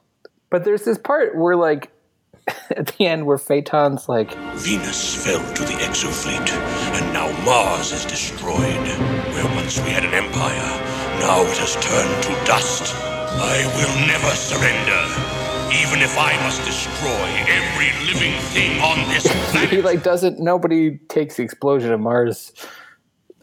But 0.49 0.63
there's 0.63 0.83
this 0.85 0.97
part 0.97 1.35
where, 1.35 1.55
like, 1.55 1.91
at 2.71 2.87
the 2.87 3.05
end, 3.05 3.25
where 3.25 3.37
Phaeton's 3.37 4.07
like, 4.07 4.33
Venus 4.55 5.25
fell 5.25 5.43
to 5.53 5.63
the 5.63 5.77
exofleet, 5.83 6.49
and 6.95 7.13
now 7.13 7.29
Mars 7.43 7.91
is 7.91 8.05
destroyed. 8.05 8.87
Where 9.33 9.45
once 9.55 9.77
we 9.79 9.89
had 9.89 10.05
an 10.05 10.13
empire, 10.13 10.69
now 11.19 11.41
it 11.43 11.57
has 11.57 11.75
turned 11.83 12.23
to 12.23 12.45
dust. 12.45 12.95
I 13.35 13.65
will 13.75 14.07
never 14.07 14.31
surrender, 14.35 15.01
even 15.81 16.01
if 16.01 16.17
I 16.17 16.33
must 16.43 16.63
destroy 16.65 17.25
every 17.47 17.89
living 18.05 18.39
thing 18.51 18.79
on 18.81 19.07
this 19.09 19.23
he 19.23 19.39
planet. 19.51 19.83
like 19.83 20.03
doesn't. 20.03 20.39
Nobody 20.39 20.97
takes 21.09 21.37
the 21.37 21.43
explosion 21.43 21.91
of 21.91 21.99
Mars 21.99 22.53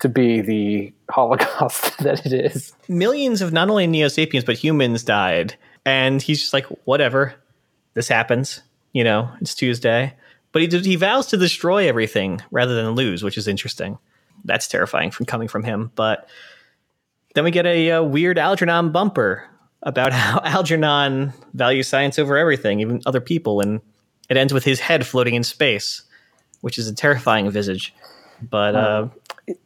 to 0.00 0.08
be 0.08 0.40
the 0.40 0.92
Holocaust 1.10 1.98
that 2.04 2.24
it 2.24 2.32
is. 2.32 2.72
millions 2.88 3.42
of 3.42 3.52
not 3.52 3.68
only 3.68 3.86
Neo 3.86 4.08
Sapiens 4.08 4.44
but 4.44 4.56
humans 4.56 5.02
died, 5.02 5.56
and 5.84 6.22
he's 6.22 6.40
just 6.40 6.52
like, 6.52 6.66
whatever, 6.84 7.34
this 7.94 8.08
happens. 8.08 8.62
You 8.92 9.04
know, 9.04 9.30
it's 9.40 9.54
Tuesday, 9.54 10.14
but 10.52 10.62
he 10.62 10.68
he 10.80 10.96
vows 10.96 11.26
to 11.28 11.36
destroy 11.36 11.88
everything 11.88 12.40
rather 12.50 12.74
than 12.74 12.92
lose, 12.92 13.22
which 13.22 13.38
is 13.38 13.48
interesting. 13.48 13.98
That's 14.44 14.68
terrifying 14.68 15.10
from 15.10 15.26
coming 15.26 15.48
from 15.48 15.64
him. 15.64 15.90
But 15.94 16.28
then 17.34 17.44
we 17.44 17.50
get 17.50 17.66
a, 17.66 17.90
uh 17.92 18.02
weird 18.02 18.38
Algernon 18.38 18.92
bumper 18.92 19.48
about 19.82 20.12
how 20.14 20.40
Algernon 20.44 21.32
values 21.54 21.88
science 21.88 22.18
over 22.18 22.36
everything, 22.36 22.80
even 22.80 23.02
other 23.06 23.20
people, 23.20 23.60
and 23.60 23.80
it 24.28 24.36
ends 24.36 24.52
with 24.52 24.64
his 24.64 24.80
head 24.80 25.06
floating 25.06 25.34
in 25.34 25.42
space, 25.44 26.02
which 26.60 26.78
is 26.78 26.88
a 26.88 26.94
terrifying 26.94 27.50
visage. 27.50 27.94
But 28.42 28.74
uh, 28.74 29.08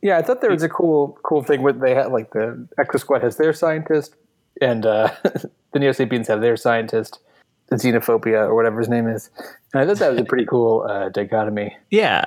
Yeah, 0.03 0.19
I 0.19 0.23
thought 0.23 0.41
there 0.41 0.51
was 0.51 0.63
a 0.63 0.69
cool, 0.69 1.19
cool 1.23 1.43
thing 1.43 1.63
where 1.63 1.73
they 1.73 1.95
had 1.95 2.11
like 2.11 2.33
the 2.33 2.67
Exo 2.79 2.99
Squad 2.99 3.23
has 3.23 3.37
their 3.37 3.53
scientist, 3.53 4.17
and 4.61 4.87
uh, 4.87 5.13
the 5.73 5.79
Neo 5.79 5.93
Sapiens 5.93 6.29
have 6.29 6.41
their 6.41 6.57
scientist, 6.57 7.21
the 7.69 7.77
Xenophobia 7.77 8.49
or 8.49 8.55
whatever 8.55 8.79
his 8.79 8.89
name 8.89 9.07
is. 9.09 9.31
And 9.73 9.83
I 9.83 9.87
thought 9.87 9.99
that 9.99 10.11
was 10.11 10.21
a 10.21 10.25
pretty 10.25 10.47
cool 10.47 10.87
uh, 10.89 11.09
dichotomy. 11.11 11.77
Yeah. 11.91 12.25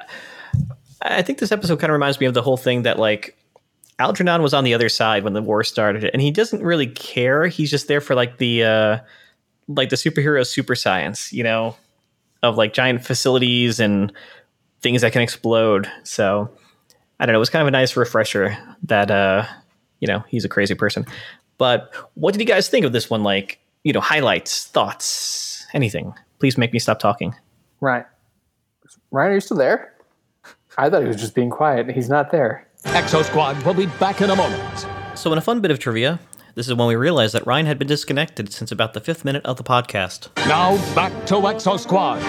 I 1.02 1.22
think 1.22 1.38
this 1.38 1.52
episode 1.52 1.80
kind 1.80 1.92
of 1.92 1.94
reminds 1.94 2.20
me 2.20 2.26
of 2.26 2.34
the 2.34 2.42
whole 2.42 2.58
thing 2.58 2.82
that 2.82 2.98
like 2.98 3.38
Algernon 4.00 4.42
was 4.42 4.54
on 4.54 4.64
the 4.64 4.74
other 4.74 4.90
side 4.90 5.24
when 5.24 5.34
the 5.34 5.42
war 5.42 5.64
started 5.64 6.10
and 6.14 6.22
he 6.22 6.32
doesn't 6.32 6.64
really 6.64 6.88
care. 6.88 7.48
He's 7.48 7.72
just 7.72 7.88
there 7.88 8.02
for 8.02 8.16
like 8.16 8.38
the 8.38 8.64
uh 8.64 9.00
like 9.68 9.90
the 9.90 9.96
superhero 9.96 10.46
super 10.46 10.76
science, 10.76 11.34
you 11.34 11.44
know, 11.44 11.76
of 12.44 12.58
like 12.58 12.74
giant 12.74 13.04
facilities 13.04 13.80
and 13.80 14.14
things 14.82 15.02
that 15.02 15.14
can 15.14 15.22
explode. 15.22 15.92
So 16.04 16.50
I 17.20 17.26
don't 17.26 17.34
know, 17.34 17.40
it 17.40 17.40
was 17.40 17.50
kind 17.50 17.62
of 17.62 17.68
a 17.68 17.72
nice 17.72 17.98
refresher 17.98 18.58
that 18.84 19.10
uh 19.10 19.46
you 20.00 20.08
know, 20.08 20.24
he's 20.28 20.46
a 20.46 20.50
crazy 20.50 20.76
person. 20.76 21.06
But 21.58 21.92
what 22.14 22.34
did 22.34 22.40
you 22.40 22.46
guys 22.46 22.70
think 22.70 22.86
of 22.86 22.92
this 22.92 23.10
one 23.10 23.24
like, 23.24 23.60
you 23.84 23.94
know, 23.94 24.00
highlights, 24.00 24.66
thoughts, 24.68 25.66
anything? 25.74 26.14
Please 26.40 26.56
make 26.56 26.72
me 26.72 26.78
stop 26.78 27.00
talking. 27.00 27.34
Right. 27.82 28.06
Ryan, 29.10 29.32
are 29.32 29.36
you 29.36 29.40
still 29.40 29.58
there? 29.58 29.94
I 30.78 30.90
thought 30.90 31.02
he 31.02 31.08
was 31.08 31.20
just 31.20 31.34
being 31.34 31.50
quiet. 31.50 31.90
He's 31.90 32.10
not 32.10 32.32
there. 32.32 32.67
Exo 32.86 33.24
Squad 33.24 33.62
will 33.64 33.74
be 33.74 33.88
back 34.00 34.22
in 34.22 34.30
a 34.30 34.36
moment. 34.36 34.86
So, 35.16 35.32
in 35.32 35.38
a 35.38 35.42
fun 35.42 35.62
bit 35.62 35.72
of 35.72 35.80
trivia, 35.80 36.20
this 36.56 36.68
is 36.68 36.74
when 36.74 36.88
we 36.88 36.96
realized 36.96 37.34
that 37.34 37.46
Ryan 37.46 37.66
had 37.66 37.80
been 37.80 37.88
disconnected 37.88 38.52
since 38.54 38.72
about 38.72 38.94
the 38.94 39.02
fifth 39.02 39.26
minute 39.26 39.46
of 39.46 39.58
the 39.58 39.64
podcast. 39.64 40.30
Now 40.48 40.78
back 40.96 41.12
to 41.28 41.36
Exo 41.36 41.80
Squad. 41.80 42.20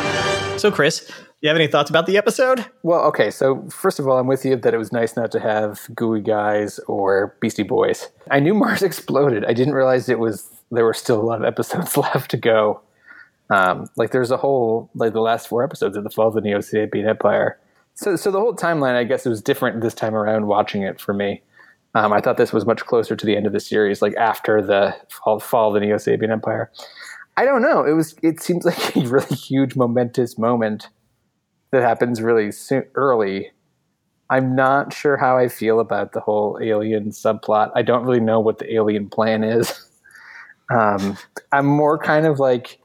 So, 0.59 0.71
Chris, 0.71 1.07
do 1.07 1.15
you 1.43 1.49
have 1.49 1.57
any 1.57 1.69
thoughts 1.69 1.91
about 1.91 2.07
the 2.07 2.17
episode? 2.17 2.65
Well, 2.83 3.01
okay, 3.07 3.31
so 3.31 3.63
first 3.71 3.99
of 3.99 4.09
all, 4.09 4.19
I'm 4.19 4.27
with 4.27 4.45
you 4.45 4.57
that 4.57 4.75
it 4.75 4.79
was 4.79 4.91
nice 4.93 5.17
not 5.17 5.31
to 5.33 5.41
have 5.41 5.87
gooey 5.95 6.21
guys 6.21 6.79
or 6.81 7.37
Beastie 7.41 7.63
Boys. 7.63 8.09
I 8.31 8.41
knew 8.41 8.55
Mars 8.55 8.83
exploded. 8.83 9.45
I 9.45 9.53
didn't 9.53 9.75
realize 9.75 10.09
it 10.09 10.19
was 10.19 10.49
there 10.71 10.85
were 10.85 10.95
still 10.95 11.21
a 11.21 11.23
lot 11.23 11.41
of 11.41 11.45
episodes 11.45 11.97
left 11.97 12.31
to 12.33 12.37
go. 12.37 12.81
Um, 13.51 13.87
like 13.97 14.11
there's 14.11 14.31
a 14.31 14.37
whole 14.37 14.91
like 14.95 15.13
the 15.13 15.21
last 15.21 15.49
four 15.49 15.63
episodes 15.63 15.97
of 15.97 16.05
the 16.05 16.11
fall 16.11 16.29
of 16.29 16.35
the 16.35 16.41
Neo 16.41 16.59
Sapien 16.59 17.09
Empire. 17.09 17.59
So 17.99 18.15
so 18.15 18.31
the 18.31 18.39
whole 18.39 18.55
timeline, 18.55 18.95
I 18.95 19.03
guess, 19.03 19.27
it 19.27 19.29
was 19.29 19.43
different 19.43 19.81
this 19.81 19.93
time 19.93 20.15
around 20.15 20.47
watching 20.47 20.83
it 20.83 21.01
for 21.01 21.13
me. 21.13 21.43
Um, 21.97 22.13
I 22.13 22.21
thought 22.21 22.37
this 22.37 22.53
was 22.53 22.65
much 22.65 22.87
closer 22.87 23.17
to 23.17 23.27
the 23.27 23.37
end 23.37 23.45
of 23.45 23.53
the 23.53 23.59
series, 23.59 24.01
like 24.01 24.15
after 24.15 24.63
the 24.63 24.95
fall, 25.11 25.41
fall 25.41 25.69
of 25.69 25.75
the 25.75 25.81
Neo 25.81 25.97
Sapien 25.97 26.31
Empire. 26.31 26.71
I 27.37 27.45
don't 27.45 27.61
know. 27.61 27.85
It 27.85 27.95
was. 27.95 28.15
It 28.23 28.41
seems 28.41 28.65
like 28.65 28.97
a 28.97 29.01
really 29.01 29.35
huge, 29.35 29.75
momentous 29.75 30.39
moment 30.39 30.89
that 31.73 31.83
happens 31.83 32.23
really 32.23 32.53
soon, 32.53 32.85
early. 32.95 33.51
I'm 34.31 34.55
not 34.55 34.93
sure 34.93 35.17
how 35.17 35.37
I 35.37 35.49
feel 35.49 35.81
about 35.81 36.13
the 36.13 36.21
whole 36.21 36.61
alien 36.63 37.11
subplot. 37.11 37.73
I 37.75 37.83
don't 37.83 38.05
really 38.05 38.21
know 38.21 38.39
what 38.39 38.59
the 38.59 38.73
alien 38.73 39.11
plan 39.11 39.43
is. 39.43 39.85
Um, 40.71 41.17
I'm 41.51 41.65
more 41.65 41.97
kind 41.97 42.27
of 42.27 42.39
like 42.39 42.79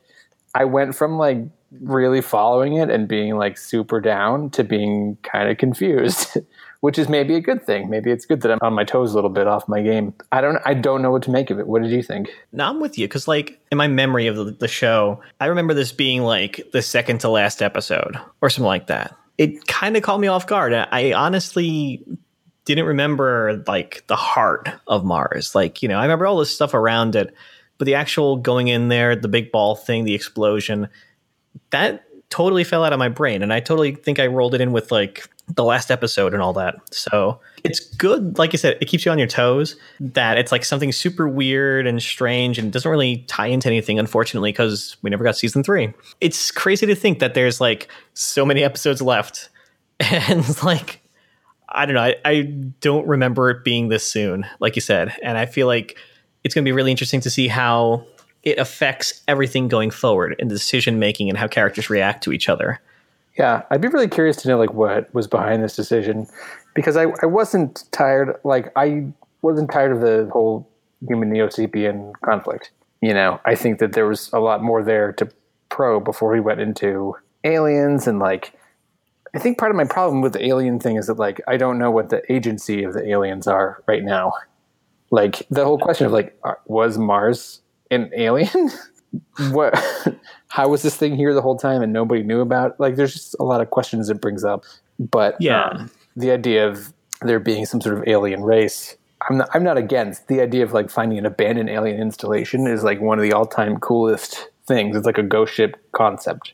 I 0.56 0.64
went 0.64 0.96
from 0.96 1.18
like 1.18 1.40
really 1.82 2.22
following 2.22 2.74
it 2.74 2.90
and 2.90 3.08
being 3.08 3.36
like 3.38 3.58
super 3.58 4.00
down 4.00 4.50
to 4.52 4.64
being 4.64 5.18
kind 5.24 5.50
of 5.50 5.58
confused, 5.58 6.38
which 6.82 7.00
is 7.00 7.10
maybe 7.10 7.36
a 7.36 7.42
good 7.42 7.66
thing. 7.66 7.90
Maybe 7.90 8.12
it's 8.12 8.26
good 8.26 8.42
that 8.42 8.52
I'm 8.52 8.60
on 8.62 8.74
my 8.74 8.84
toes 8.84 9.12
a 9.12 9.16
little 9.16 9.30
bit 9.30 9.48
off 9.48 9.68
my 9.68 9.82
game. 9.82 10.14
I 10.32 10.42
don't 10.42 10.60
I 10.66 10.74
don't 10.74 11.02
know 11.02 11.12
what 11.12 11.24
to 11.24 11.32
make 11.32 11.50
of 11.50 11.60
it. 11.60 11.68
What 11.68 11.82
did 11.82 11.92
you 11.92 12.04
think? 12.04 12.30
No, 12.52 12.70
I'm 12.70 12.80
with 12.80 12.98
you 12.98 13.08
because, 13.08 13.28
like, 13.28 13.60
in 13.72 13.78
my 13.78 13.88
memory 13.88 14.28
of 14.28 14.36
the, 14.36 14.46
the 14.52 14.68
show, 14.68 15.22
I 15.40 15.48
remember 15.48 15.74
this 15.74 15.92
being 15.92 16.24
like 16.24 16.62
the 16.72 16.82
second 16.82 17.20
to 17.20 17.30
last 17.30 17.62
episode 17.62 18.18
or 18.42 18.50
something 18.50 18.68
like 18.68 18.88
that. 18.88 19.16
It 19.38 19.66
kind 19.68 19.98
of 19.98 20.04
caught 20.04 20.20
me 20.20 20.28
off 20.28 20.46
guard. 20.46 20.74
I 20.74 21.14
honestly 21.14 22.04
didn't 22.66 22.86
remember 22.86 23.64
like 23.68 24.04
the 24.08 24.16
heart 24.16 24.70
of 24.88 25.04
Mars. 25.04 25.56
Like, 25.56 25.82
you 25.82 25.90
know, 25.90 25.98
I 25.98 26.04
remember 26.04 26.26
all 26.26 26.38
this 26.38 26.54
stuff 26.54 26.74
around 26.74 27.16
it, 27.16 27.34
but 27.78 27.86
the 27.86 27.96
actual 27.96 28.38
going 28.38 28.68
in 28.68 28.88
there, 28.88 29.16
the 29.16 29.28
big 29.28 29.52
ball 29.52 29.76
thing, 29.76 30.04
the 30.04 30.14
explosion, 30.14 30.88
that 31.72 32.06
totally 32.34 32.64
fell 32.64 32.84
out 32.84 32.94
of 32.94 33.00
my 33.00 33.10
brain. 33.10 33.44
And 33.44 33.54
I 33.54 33.60
totally 33.60 33.94
think 33.94 34.18
I 34.18 34.26
rolled 34.26 34.56
it 34.56 34.62
in 34.62 34.72
with 34.72 34.92
like 34.92 35.30
the 35.48 35.64
last 35.64 35.92
episode 35.92 36.34
and 36.34 36.42
all 36.42 36.54
that. 36.54 36.76
So 36.92 37.40
it's 37.64 37.80
good. 37.80 38.40
Like 38.40 38.54
you 38.54 38.58
said, 38.58 38.78
it 38.82 38.86
keeps 38.86 39.06
you 39.06 39.12
on 39.12 39.20
your 39.20 39.28
toes 39.28 39.76
that 40.00 40.40
it's 40.40 40.52
like 40.52 40.66
something 40.66 40.92
super 40.92 41.28
weird 41.28 41.86
and 41.86 42.02
strange 42.02 42.58
and 42.58 42.72
doesn't 42.72 42.90
really 42.90 43.18
tie 43.28 43.46
into 43.48 43.68
anything, 43.68 44.00
unfortunately, 44.00 44.52
because 44.52 44.98
we 45.04 45.12
never 45.12 45.24
got 45.24 45.38
season 45.38 45.64
three. 45.64 45.94
It's 46.22 46.50
crazy 46.50 46.88
to 46.88 46.96
think 46.96 47.20
that 47.20 47.36
there's 47.36 47.62
like 47.62 47.88
so 48.16 48.46
many 48.46 48.64
episodes 48.64 49.02
left. 49.02 49.50
And 50.00 50.64
like, 50.64 51.02
I 51.70 51.86
don't 51.86 51.94
know, 51.94 52.02
I, 52.02 52.16
I 52.26 52.42
don't 52.82 53.08
remember 53.08 53.52
it 53.52 53.64
being 53.64 53.90
this 53.90 54.04
soon, 54.04 54.48
like 54.60 54.76
you 54.76 54.82
said. 54.82 55.16
And 55.22 55.38
I 55.38 55.46
feel 55.46 55.68
like 55.68 55.98
it's 56.44 56.56
going 56.56 56.66
to 56.66 56.68
be 56.68 56.74
really 56.74 56.92
interesting 56.92 57.22
to 57.22 57.30
see 57.30 57.48
how 57.48 58.06
it 58.44 58.58
affects 58.58 59.22
everything 59.28 59.68
going 59.68 59.90
forward 59.90 60.36
in 60.38 60.50
the 60.50 60.56
decision 60.56 61.00
making 61.00 61.30
and 61.30 61.38
how 61.38 61.48
characters 61.48 61.90
react 61.90 62.24
to 62.26 62.34
each 62.34 62.50
other. 62.50 62.80
Yeah, 63.38 63.64
I'd 63.72 63.82
be 63.82 63.88
really 63.88 64.10
curious 64.10 64.38
to 64.38 64.48
know 64.48 64.60
like 64.60 64.74
what 64.74 65.14
was 65.14 65.28
behind 65.28 65.64
this 65.64 65.76
decision 65.76 66.28
because 66.76 66.98
I, 66.98 67.06
I 67.22 67.26
wasn't 67.26 67.86
tired 67.92 68.36
like 68.44 68.72
I 68.76 69.08
wasn't 69.42 69.72
tired 69.72 69.92
of 69.92 70.02
the 70.02 70.30
whole 70.32 70.70
human 71.08 71.32
neo-sapien 71.32 72.14
conflict. 72.24 72.72
You 73.02 73.14
know, 73.14 73.40
I 73.46 73.56
think 73.56 73.80
that 73.80 73.94
there 73.94 74.08
was 74.08 74.30
a 74.34 74.40
lot 74.40 74.62
more 74.62 74.84
there 74.84 75.12
to 75.14 75.30
probe 75.70 76.06
before 76.06 76.32
we 76.32 76.40
went 76.40 76.62
into 76.62 77.16
aliens 77.44 78.08
and 78.08 78.20
like 78.20 78.54
I 79.36 79.40
think 79.40 79.58
part 79.58 79.72
of 79.72 79.78
my 79.78 79.86
problem 79.86 80.22
with 80.22 80.34
the 80.34 80.46
alien 80.46 80.80
thing 80.80 80.98
is 80.98 81.08
that 81.08 81.18
like 81.18 81.42
I 81.48 81.58
don't 81.58 81.80
know 81.80 81.90
what 81.90 82.10
the 82.10 82.22
agency 82.32 82.84
of 82.84 82.94
the 82.94 83.08
aliens 83.10 83.48
are 83.48 83.84
right 83.88 84.04
now. 84.04 84.34
Like 85.10 85.48
the 85.50 85.66
whole 85.66 85.80
question 85.80 86.06
of 86.06 86.12
like 86.12 86.38
uh, 86.44 86.54
was 86.68 87.00
Mars 87.00 87.62
an 87.94 88.12
alien? 88.16 88.70
what 89.52 89.74
how 90.48 90.68
was 90.68 90.82
this 90.82 90.96
thing 90.96 91.16
here 91.16 91.34
the 91.34 91.42
whole 91.42 91.58
time 91.58 91.82
and 91.82 91.94
nobody 91.94 92.24
knew 92.24 92.42
about 92.42 92.72
it? 92.72 92.76
like 92.80 92.96
there's 92.96 93.14
just 93.14 93.36
a 93.40 93.44
lot 93.44 93.62
of 93.62 93.70
questions 93.70 94.10
it 94.10 94.20
brings 94.20 94.44
up 94.44 94.64
but 95.00 95.36
Yeah. 95.40 95.66
um, 95.66 95.92
the 96.16 96.32
idea 96.32 96.68
of 96.68 96.92
there 97.22 97.40
being 97.40 97.66
some 97.66 97.80
sort 97.82 97.98
of 97.98 98.04
alien 98.08 98.42
race 98.44 98.96
I'm 99.30 99.38
not, 99.38 99.50
I'm 99.54 99.64
not 99.64 99.78
against 99.78 100.28
the 100.28 100.42
idea 100.42 100.64
of 100.64 100.74
like 100.74 100.90
finding 100.90 101.18
an 101.20 101.26
abandoned 101.28 101.70
alien 101.70 102.02
installation 102.02 102.66
is 102.68 102.84
like 102.84 103.00
one 103.02 103.20
of 103.20 103.24
the 103.24 103.34
all-time 103.34 103.78
coolest 103.80 104.48
things 104.66 104.96
it's 104.98 105.06
like 105.06 105.18
a 105.20 105.24
ghost 105.24 105.54
ship 105.54 105.76
concept 105.92 106.54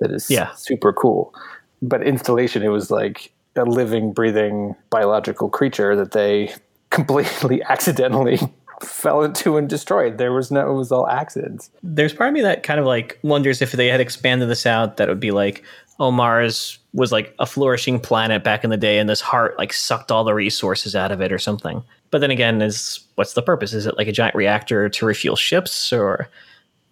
that 0.00 0.10
is 0.10 0.30
Yeah. 0.30 0.52
super 0.56 0.92
cool 0.92 1.34
but 1.80 2.02
installation 2.02 2.62
it 2.62 2.68
was 2.68 2.90
like 2.90 3.32
a 3.56 3.62
living 3.64 4.12
breathing 4.12 4.74
biological 4.90 5.48
creature 5.48 5.96
that 5.96 6.12
they 6.12 6.52
completely 6.90 7.62
accidentally 7.62 8.38
fell 8.84 9.22
into 9.22 9.56
and 9.56 9.68
destroyed 9.68 10.18
there 10.18 10.32
was 10.32 10.50
no 10.50 10.70
it 10.70 10.74
was 10.74 10.92
all 10.92 11.08
accidents 11.08 11.70
There's 11.82 12.12
part 12.12 12.28
of 12.28 12.34
me 12.34 12.42
that 12.42 12.62
kind 12.62 12.78
of 12.80 12.86
like 12.86 13.18
wonders 13.22 13.60
if 13.62 13.72
they 13.72 13.88
had 13.88 14.00
expanded 14.00 14.48
this 14.48 14.66
out, 14.66 14.96
that 14.96 15.08
would 15.08 15.20
be 15.20 15.30
like, 15.30 15.62
oh, 16.00 16.10
Mars 16.10 16.78
was 16.92 17.12
like 17.12 17.34
a 17.38 17.46
flourishing 17.46 18.00
planet 18.00 18.42
back 18.44 18.64
in 18.64 18.70
the 18.70 18.76
day, 18.76 18.98
and 18.98 19.08
this 19.08 19.20
heart 19.20 19.56
like 19.58 19.72
sucked 19.72 20.10
all 20.10 20.24
the 20.24 20.34
resources 20.34 20.94
out 20.96 21.12
of 21.12 21.20
it 21.20 21.32
or 21.32 21.38
something. 21.38 21.82
But 22.10 22.20
then 22.20 22.30
again, 22.30 22.60
is 22.62 23.00
what's 23.16 23.34
the 23.34 23.42
purpose? 23.42 23.72
Is 23.72 23.86
it 23.86 23.96
like 23.96 24.08
a 24.08 24.12
giant 24.12 24.34
reactor 24.34 24.88
to 24.88 25.06
refuel 25.06 25.36
ships, 25.36 25.92
or 25.92 26.28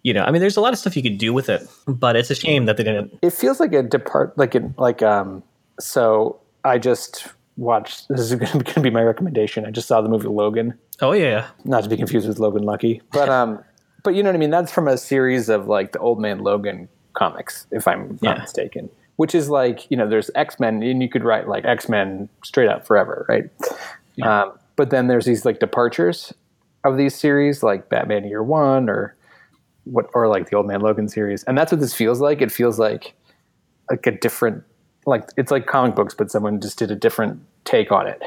you 0.03 0.13
know, 0.13 0.23
I 0.23 0.31
mean, 0.31 0.41
there's 0.41 0.57
a 0.57 0.61
lot 0.61 0.73
of 0.73 0.79
stuff 0.79 0.95
you 0.97 1.03
could 1.03 1.17
do 1.17 1.33
with 1.33 1.49
it, 1.49 1.67
but 1.87 2.15
it's 2.15 2.29
a 2.29 2.35
shame 2.35 2.65
that 2.65 2.77
they 2.77 2.83
didn't. 2.83 3.17
it 3.21 3.31
feels 3.33 3.59
like 3.59 3.73
a 3.73 3.83
depart 3.83 4.37
like 4.37 4.55
in 4.55 4.73
like 4.77 5.01
um 5.01 5.41
so 5.79 6.39
i 6.65 6.77
just 6.77 7.27
watched 7.57 8.07
this 8.09 8.19
is 8.31 8.35
going 8.35 8.63
to 8.63 8.79
be 8.81 8.89
my 8.89 9.03
recommendation. 9.03 9.65
I 9.65 9.71
just 9.71 9.87
saw 9.87 10.01
the 10.01 10.09
movie 10.09 10.27
logan. 10.27 10.77
Oh 11.01 11.11
yeah, 11.11 11.47
not 11.65 11.83
to 11.83 11.89
be 11.89 11.97
confused 11.97 12.27
with 12.27 12.39
logan 12.39 12.63
lucky. 12.63 13.01
But 13.11 13.29
um 13.29 13.63
but 14.03 14.15
you 14.15 14.23
know 14.23 14.29
what 14.29 14.35
i 14.35 14.39
mean? 14.39 14.49
That's 14.49 14.71
from 14.71 14.87
a 14.87 14.97
series 14.97 15.49
of 15.49 15.67
like 15.67 15.91
the 15.93 15.99
old 15.99 16.19
man 16.19 16.39
logan 16.39 16.89
comics 17.13 17.67
if 17.71 17.87
i'm 17.87 18.17
not 18.23 18.37
Yeah. 18.37 18.41
mistaken 18.41 18.89
which 19.17 19.35
is 19.35 19.47
like 19.47 19.89
you 19.91 19.95
know 19.95 20.09
there's 20.09 20.31
x-men 20.33 20.81
and 20.81 21.01
you 21.03 21.07
could 21.07 21.23
write 21.23 21.47
like 21.47 21.63
x-men 21.63 22.27
straight 22.43 22.67
up 22.67 22.87
forever 22.87 23.25
right? 23.29 23.45
Um, 24.23 24.53
but 24.75 24.89
then 24.89 25.07
there's 25.07 25.25
these 25.25 25.45
like 25.45 25.59
departures 25.59 26.33
of 26.83 26.97
these 26.97 27.13
series 27.15 27.61
like 27.63 27.89
batman 27.89 28.25
year 28.27 28.41
one 28.43 28.89
or 28.89 29.15
what 29.85 30.07
or 30.15 30.27
like 30.27 30.49
the 30.49 30.55
old 30.57 30.65
man 30.65 30.81
logan 30.81 31.07
series. 31.07 31.43
And 31.43 31.57
that's 31.57 31.71
what 31.71 31.81
this 31.81 31.93
feels 31.93 32.19
like. 32.21 32.41
It 32.41 32.51
feels 32.51 32.79
like 32.79 33.13
like 33.89 34.07
a 34.07 34.11
different 34.11 34.63
like 35.05 35.29
it's 35.37 35.51
like 35.51 35.65
comic 35.65 35.95
books 35.95 36.13
but 36.13 36.31
someone 36.31 36.59
just 36.59 36.77
did 36.77 36.91
a 36.91 36.95
different 36.95 37.41
take 37.65 37.91
on 37.91 38.07
it 38.07 38.21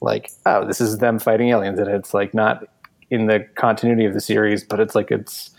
like 0.00 0.30
oh 0.46 0.66
this 0.66 0.80
is 0.80 0.98
them 0.98 1.18
fighting 1.18 1.48
aliens 1.48 1.78
and 1.78 1.88
it's 1.88 2.14
like 2.14 2.34
not 2.34 2.66
in 3.10 3.26
the 3.26 3.40
continuity 3.54 4.04
of 4.04 4.14
the 4.14 4.20
series 4.20 4.64
but 4.64 4.80
it's 4.80 4.94
like 4.94 5.10
its 5.10 5.50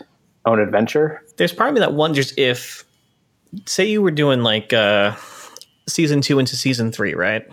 own 0.44 0.60
adventure 0.60 1.22
there's 1.36 1.52
part 1.52 1.68
of 1.68 1.74
me 1.74 1.80
that 1.80 1.92
wonders 1.92 2.32
if, 2.36 2.84
say, 3.66 3.84
you 3.84 4.02
were 4.02 4.10
doing 4.10 4.42
like 4.42 4.72
uh, 4.72 5.14
season 5.88 6.20
two 6.20 6.38
into 6.38 6.56
season 6.56 6.92
three, 6.92 7.14
right? 7.14 7.46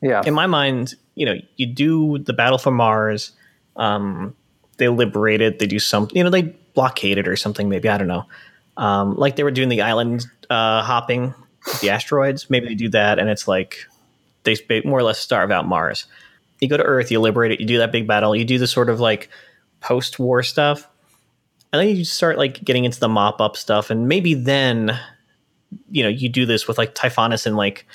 yeah 0.00 0.22
in 0.26 0.34
my 0.34 0.46
mind, 0.46 0.94
you 1.14 1.26
know, 1.26 1.36
you 1.56 1.66
do 1.66 2.18
the 2.18 2.32
battle 2.32 2.58
for 2.58 2.70
Mars. 2.70 3.32
Um, 3.76 4.34
they 4.78 4.88
liberate 4.88 5.40
it. 5.40 5.58
They 5.58 5.66
do 5.66 5.78
something. 5.78 6.16
You 6.16 6.24
know, 6.24 6.30
they 6.30 6.42
blockade 6.74 7.18
it 7.18 7.28
or 7.28 7.36
something. 7.36 7.68
Maybe 7.68 7.88
I 7.88 7.98
don't 7.98 8.08
know. 8.08 8.24
Um, 8.76 9.14
like 9.16 9.36
they 9.36 9.44
were 9.44 9.50
doing 9.50 9.68
the 9.68 9.82
island 9.82 10.26
uh, 10.50 10.82
hopping, 10.82 11.34
the 11.80 11.90
asteroids. 11.90 12.50
Maybe 12.50 12.68
they 12.68 12.74
do 12.74 12.88
that, 12.90 13.18
and 13.18 13.28
it's 13.28 13.46
like 13.46 13.78
they 14.44 14.56
more 14.84 14.98
or 14.98 15.02
less 15.02 15.18
starve 15.18 15.50
out 15.50 15.66
Mars. 15.66 16.06
You 16.60 16.68
go 16.68 16.76
to 16.76 16.84
Earth, 16.84 17.10
you 17.10 17.20
liberate 17.20 17.52
it. 17.52 17.60
You 17.60 17.66
do 17.66 17.78
that 17.78 17.92
big 17.92 18.06
battle. 18.06 18.36
You 18.36 18.44
do 18.44 18.58
the 18.58 18.66
sort 18.66 18.88
of 18.88 19.00
like 19.00 19.28
post-war 19.80 20.42
stuff, 20.42 20.88
and 21.72 21.80
then 21.80 21.96
you 21.96 22.04
start 22.04 22.38
like 22.38 22.62
getting 22.64 22.84
into 22.84 23.00
the 23.00 23.08
mop-up 23.08 23.56
stuff, 23.56 23.90
and 23.90 24.08
maybe 24.08 24.34
then, 24.34 24.98
you 25.90 26.02
know, 26.02 26.08
you 26.08 26.28
do 26.28 26.46
this 26.46 26.68
with 26.68 26.78
like 26.78 26.94
Typhonus 26.94 27.46
and 27.46 27.56
like 27.56 27.86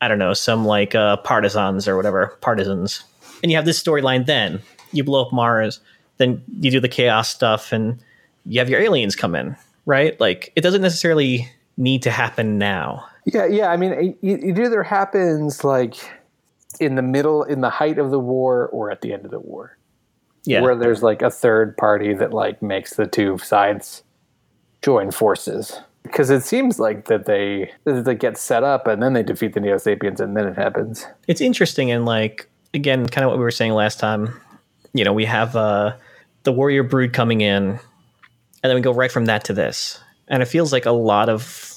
I 0.00 0.08
don't 0.08 0.18
know, 0.18 0.34
some 0.34 0.66
like 0.66 0.94
uh, 0.94 1.16
partisans 1.18 1.88
or 1.88 1.96
whatever, 1.96 2.36
partisans. 2.40 3.04
And 3.42 3.50
you 3.50 3.56
have 3.56 3.64
this 3.64 3.82
storyline 3.82 4.26
then. 4.26 4.60
You 4.92 5.02
blow 5.04 5.24
up 5.24 5.32
Mars, 5.32 5.80
then 6.18 6.42
you 6.60 6.70
do 6.70 6.80
the 6.80 6.88
chaos 6.88 7.28
stuff, 7.28 7.72
and 7.72 7.98
you 8.44 8.58
have 8.58 8.68
your 8.68 8.80
aliens 8.80 9.16
come 9.16 9.34
in, 9.34 9.56
right? 9.86 10.18
Like, 10.20 10.52
it 10.56 10.60
doesn't 10.60 10.82
necessarily 10.82 11.50
need 11.76 12.02
to 12.02 12.10
happen 12.10 12.58
now. 12.58 13.06
Yeah, 13.26 13.46
yeah. 13.46 13.68
I 13.68 13.76
mean, 13.76 13.92
it, 13.92 14.18
it 14.22 14.58
either 14.58 14.82
happens 14.82 15.64
like 15.64 15.96
in 16.80 16.94
the 16.96 17.02
middle, 17.02 17.42
in 17.42 17.60
the 17.60 17.70
height 17.70 17.98
of 17.98 18.10
the 18.10 18.18
war, 18.18 18.68
or 18.68 18.90
at 18.90 19.00
the 19.00 19.12
end 19.12 19.24
of 19.24 19.30
the 19.30 19.40
war, 19.40 19.78
Yeah. 20.44 20.60
where 20.60 20.74
there's 20.76 21.02
like 21.02 21.22
a 21.22 21.30
third 21.30 21.76
party 21.76 22.12
that 22.14 22.32
like 22.32 22.62
makes 22.62 22.94
the 22.94 23.06
two 23.06 23.38
sides 23.38 24.02
join 24.82 25.10
forces. 25.10 25.80
Because 26.02 26.28
it 26.28 26.42
seems 26.42 26.78
like 26.78 27.06
that 27.06 27.24
they 27.24 27.70
that 27.84 28.04
they 28.04 28.14
get 28.14 28.36
set 28.36 28.62
up 28.62 28.86
and 28.86 29.02
then 29.02 29.14
they 29.14 29.22
defeat 29.22 29.54
the 29.54 29.60
Neo 29.60 29.78
Sapiens 29.78 30.20
and 30.20 30.36
then 30.36 30.46
it 30.46 30.56
happens. 30.56 31.06
it's 31.26 31.40
interesting 31.40 31.90
and 31.90 32.04
like 32.04 32.46
again 32.74 33.06
kind 33.06 33.24
of 33.24 33.30
what 33.30 33.38
we 33.38 33.42
were 33.44 33.50
saying 33.50 33.72
last 33.72 33.98
time 34.00 34.38
you 34.94 35.04
know, 35.04 35.12
we 35.12 35.24
have 35.24 35.56
uh, 35.56 35.96
the 36.44 36.52
warrior 36.52 36.84
brood 36.84 37.12
coming 37.12 37.40
in, 37.40 37.70
and 37.70 37.80
then 38.62 38.76
we 38.76 38.80
go 38.80 38.94
right 38.94 39.10
from 39.10 39.24
that 39.26 39.44
to 39.44 39.52
this, 39.52 40.00
and 40.28 40.40
it 40.42 40.46
feels 40.46 40.72
like 40.72 40.86
a 40.86 40.92
lot 40.92 41.28
of 41.28 41.73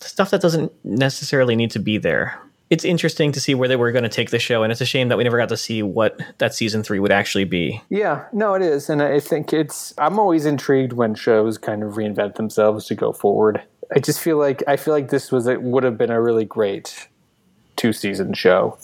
stuff 0.00 0.30
that 0.30 0.40
doesn't 0.40 0.72
necessarily 0.84 1.56
need 1.56 1.70
to 1.72 1.78
be 1.78 1.98
there. 1.98 2.38
It's 2.70 2.84
interesting 2.84 3.32
to 3.32 3.40
see 3.40 3.54
where 3.54 3.66
they 3.66 3.76
were 3.76 3.92
going 3.92 4.02
to 4.02 4.10
take 4.10 4.30
the 4.30 4.38
show, 4.38 4.62
and 4.62 4.70
it's 4.70 4.82
a 4.82 4.86
shame 4.86 5.08
that 5.08 5.16
we 5.16 5.24
never 5.24 5.38
got 5.38 5.48
to 5.48 5.56
see 5.56 5.82
what 5.82 6.20
that 6.36 6.54
season 6.54 6.82
three 6.82 6.98
would 6.98 7.10
actually 7.10 7.44
be. 7.44 7.80
Yeah, 7.88 8.26
no, 8.32 8.54
it 8.54 8.62
is, 8.62 8.90
and 8.90 9.02
I 9.02 9.20
think 9.20 9.54
it's. 9.54 9.94
I'm 9.96 10.18
always 10.18 10.44
intrigued 10.44 10.92
when 10.92 11.14
shows 11.14 11.56
kind 11.56 11.82
of 11.82 11.94
reinvent 11.94 12.34
themselves 12.34 12.84
to 12.86 12.94
go 12.94 13.12
forward. 13.12 13.62
I 13.94 14.00
just 14.00 14.20
feel 14.20 14.36
like 14.36 14.62
I 14.68 14.76
feel 14.76 14.92
like 14.92 15.08
this 15.08 15.32
was 15.32 15.46
it 15.46 15.62
would 15.62 15.82
have 15.82 15.96
been 15.96 16.10
a 16.10 16.20
really 16.20 16.44
great 16.44 17.08
two 17.76 17.94
season 17.94 18.34
show 18.34 18.76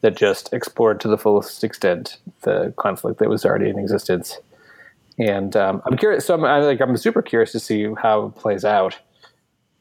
that 0.00 0.16
just 0.16 0.52
explored 0.52 1.00
to 1.00 1.08
the 1.08 1.18
fullest 1.18 1.62
extent 1.62 2.18
the 2.40 2.74
conflict 2.76 3.20
that 3.20 3.28
was 3.28 3.44
already 3.44 3.70
in 3.70 3.78
existence. 3.78 4.40
And 5.18 5.54
um, 5.54 5.80
I'm 5.86 5.96
curious. 5.96 6.26
So 6.26 6.34
I'm, 6.34 6.44
I'm 6.44 6.64
like 6.64 6.80
I'm 6.80 6.96
super 6.96 7.22
curious 7.22 7.52
to 7.52 7.60
see 7.60 7.86
how 8.02 8.26
it 8.26 8.34
plays 8.34 8.64
out 8.64 8.98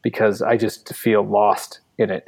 because 0.01 0.41
I 0.41 0.57
just 0.57 0.93
feel 0.93 1.23
lost 1.23 1.79
in 1.97 2.09
it 2.09 2.27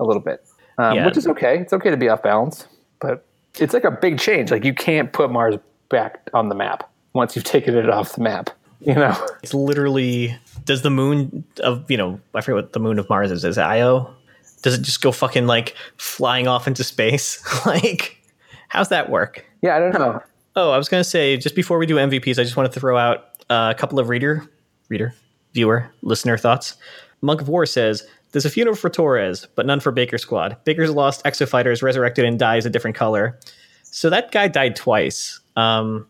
a 0.00 0.04
little 0.04 0.22
bit, 0.22 0.44
um, 0.78 0.96
Yeah. 0.96 1.06
which 1.06 1.16
is 1.16 1.26
okay. 1.26 1.58
It's 1.58 1.72
okay 1.72 1.90
to 1.90 1.96
be 1.96 2.08
off 2.08 2.22
balance, 2.22 2.66
but 3.00 3.24
it's 3.58 3.74
like 3.74 3.84
a 3.84 3.90
big 3.90 4.18
change. 4.18 4.50
Like 4.50 4.64
you 4.64 4.74
can't 4.74 5.12
put 5.12 5.30
Mars 5.30 5.56
back 5.88 6.28
on 6.34 6.48
the 6.48 6.54
map 6.54 6.88
once 7.14 7.34
you've 7.34 7.44
taken 7.44 7.74
it 7.76 7.88
off 7.90 8.12
the 8.14 8.22
map. 8.22 8.50
You 8.80 8.94
know, 8.94 9.12
It's 9.42 9.52
literally 9.54 10.36
does 10.64 10.82
the 10.82 10.90
moon 10.90 11.42
of 11.64 11.90
you 11.90 11.96
know 11.96 12.20
I 12.32 12.42
forget 12.42 12.54
what 12.54 12.72
the 12.74 12.78
moon 12.78 13.00
of 13.00 13.08
Mars 13.08 13.32
is. 13.32 13.44
Is 13.44 13.58
it 13.58 13.62
Io? 13.62 14.14
Does 14.62 14.74
it 14.74 14.82
just 14.82 15.02
go 15.02 15.10
fucking 15.10 15.48
like 15.48 15.74
flying 15.96 16.46
off 16.46 16.68
into 16.68 16.84
space? 16.84 17.42
like, 17.66 18.22
how's 18.68 18.88
that 18.90 19.10
work? 19.10 19.44
yeah, 19.62 19.74
I 19.74 19.80
don't 19.80 19.94
know. 19.94 20.22
Oh, 20.54 20.70
I 20.70 20.78
was 20.78 20.88
gonna 20.88 21.02
say 21.02 21.36
just 21.36 21.56
before 21.56 21.76
we 21.78 21.86
do 21.86 21.96
MVPs, 21.96 22.38
I 22.38 22.44
just 22.44 22.56
wanted 22.56 22.70
to 22.70 22.78
throw 22.78 22.96
out 22.96 23.24
uh, 23.50 23.72
a 23.74 23.78
couple 23.78 23.98
of 23.98 24.08
reader, 24.08 24.44
reader, 24.88 25.12
viewer, 25.54 25.90
listener 26.02 26.38
thoughts. 26.38 26.76
Monk 27.20 27.40
of 27.40 27.48
War 27.48 27.66
says 27.66 28.06
there's 28.32 28.44
a 28.44 28.50
funeral 28.50 28.76
for 28.76 28.90
Torres, 28.90 29.46
but 29.54 29.66
none 29.66 29.80
for 29.80 29.90
Baker 29.90 30.18
Squad. 30.18 30.56
Baker's 30.64 30.90
lost 30.90 31.24
exo 31.24 31.48
fighter 31.48 31.70
is 31.70 31.82
resurrected 31.82 32.24
and 32.24 32.38
dies 32.38 32.66
a 32.66 32.70
different 32.70 32.96
color. 32.96 33.38
So 33.82 34.10
that 34.10 34.32
guy 34.32 34.48
died 34.48 34.76
twice. 34.76 35.40
Um, 35.56 36.06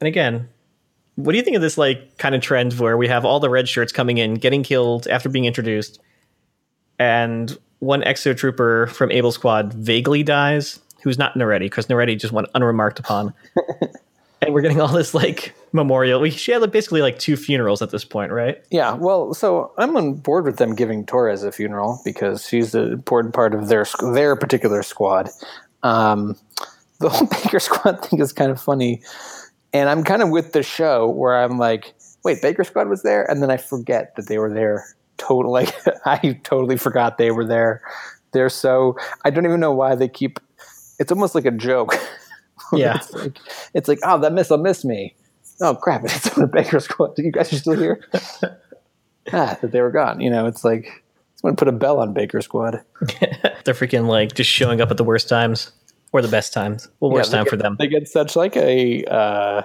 and 0.00 0.08
again, 0.08 0.48
what 1.16 1.32
do 1.32 1.38
you 1.38 1.44
think 1.44 1.56
of 1.56 1.62
this 1.62 1.78
like 1.78 2.18
kind 2.18 2.34
of 2.34 2.42
trend 2.42 2.74
where 2.74 2.96
we 2.96 3.08
have 3.08 3.24
all 3.24 3.40
the 3.40 3.50
red 3.50 3.68
shirts 3.68 3.92
coming 3.92 4.18
in, 4.18 4.34
getting 4.34 4.62
killed 4.62 5.06
after 5.08 5.28
being 5.28 5.44
introduced, 5.44 6.00
and 6.98 7.56
one 7.78 8.02
exo 8.02 8.36
trooper 8.36 8.86
from 8.88 9.10
Able 9.10 9.32
Squad 9.32 9.72
vaguely 9.72 10.22
dies, 10.22 10.80
who's 11.02 11.18
not 11.18 11.34
Naretti 11.34 11.60
because 11.60 11.86
Naretti 11.86 12.18
just 12.18 12.32
went 12.32 12.48
unremarked 12.54 12.98
upon. 12.98 13.32
and 14.40 14.52
we're 14.52 14.62
getting 14.62 14.80
all 14.80 14.88
this 14.88 15.14
like 15.14 15.54
memorial. 15.72 16.20
We 16.20 16.30
she 16.30 16.52
had 16.52 16.60
like, 16.60 16.72
basically 16.72 17.02
like 17.02 17.18
two 17.18 17.36
funerals 17.36 17.82
at 17.82 17.90
this 17.90 18.04
point, 18.04 18.32
right? 18.32 18.62
Yeah, 18.70 18.94
well, 18.94 19.34
so 19.34 19.72
I'm 19.78 19.96
on 19.96 20.14
board 20.14 20.44
with 20.44 20.56
them 20.56 20.74
giving 20.74 21.06
Torres 21.06 21.42
a 21.42 21.52
funeral 21.52 22.00
because 22.04 22.46
she's 22.46 22.74
an 22.74 22.92
important 22.92 23.34
part 23.34 23.54
of 23.54 23.68
their 23.68 23.86
their 24.12 24.36
particular 24.36 24.82
squad. 24.82 25.30
Um, 25.82 26.36
the 27.00 27.08
whole 27.08 27.26
Baker 27.44 27.60
Squad 27.60 28.04
thing 28.04 28.20
is 28.20 28.32
kind 28.32 28.50
of 28.50 28.60
funny, 28.60 29.02
and 29.72 29.88
I'm 29.88 30.04
kind 30.04 30.22
of 30.22 30.30
with 30.30 30.52
the 30.52 30.62
show 30.62 31.08
where 31.08 31.36
I'm 31.36 31.58
like, 31.58 31.94
wait, 32.24 32.42
Baker 32.42 32.64
Squad 32.64 32.88
was 32.88 33.02
there, 33.02 33.28
and 33.30 33.42
then 33.42 33.50
I 33.50 33.56
forget 33.56 34.16
that 34.16 34.28
they 34.28 34.38
were 34.38 34.52
there. 34.52 34.86
Totally, 35.16 35.68
I 36.04 36.40
totally 36.42 36.76
forgot 36.76 37.18
they 37.18 37.30
were 37.30 37.46
there. 37.46 37.82
They're 38.32 38.48
so 38.48 38.96
I 39.24 39.30
don't 39.30 39.44
even 39.46 39.60
know 39.60 39.72
why 39.72 39.94
they 39.94 40.08
keep. 40.08 40.40
It's 40.98 41.12
almost 41.12 41.34
like 41.34 41.44
a 41.44 41.50
joke. 41.50 41.94
Yeah. 42.72 42.96
it's 42.96 43.12
like 43.12 43.38
it's 43.74 43.88
like 43.88 43.98
oh 44.04 44.18
that 44.20 44.32
missile 44.32 44.58
missed 44.58 44.84
me. 44.84 45.14
Oh 45.60 45.74
crap! 45.74 46.02
It's 46.04 46.36
on 46.36 46.40
the 46.42 46.46
Baker 46.48 46.80
Squad. 46.80 47.14
You 47.18 47.30
guys 47.30 47.52
are 47.52 47.56
still 47.56 47.76
here. 47.78 48.02
ah, 49.32 49.56
that 49.60 49.70
they 49.70 49.80
were 49.80 49.90
gone. 49.92 50.20
You 50.20 50.30
know, 50.30 50.46
it's 50.46 50.64
like 50.64 51.04
someone 51.36 51.56
put 51.56 51.68
a 51.68 51.72
bell 51.72 52.00
on 52.00 52.12
Baker 52.12 52.40
Squad. 52.40 52.82
They're 53.64 53.74
freaking 53.74 54.06
like 54.08 54.34
just 54.34 54.50
showing 54.50 54.80
up 54.80 54.90
at 54.90 54.96
the 54.96 55.04
worst 55.04 55.28
times 55.28 55.70
or 56.12 56.22
the 56.22 56.28
best 56.28 56.52
times. 56.52 56.88
Well, 57.00 57.10
worst 57.12 57.30
they 57.30 57.36
time 57.38 57.44
get- 57.44 57.50
for 57.50 57.56
them. 57.56 57.76
They 57.78 57.86
get 57.88 58.08
such 58.08 58.34
like 58.36 58.56
a 58.56 59.04
uh, 59.04 59.62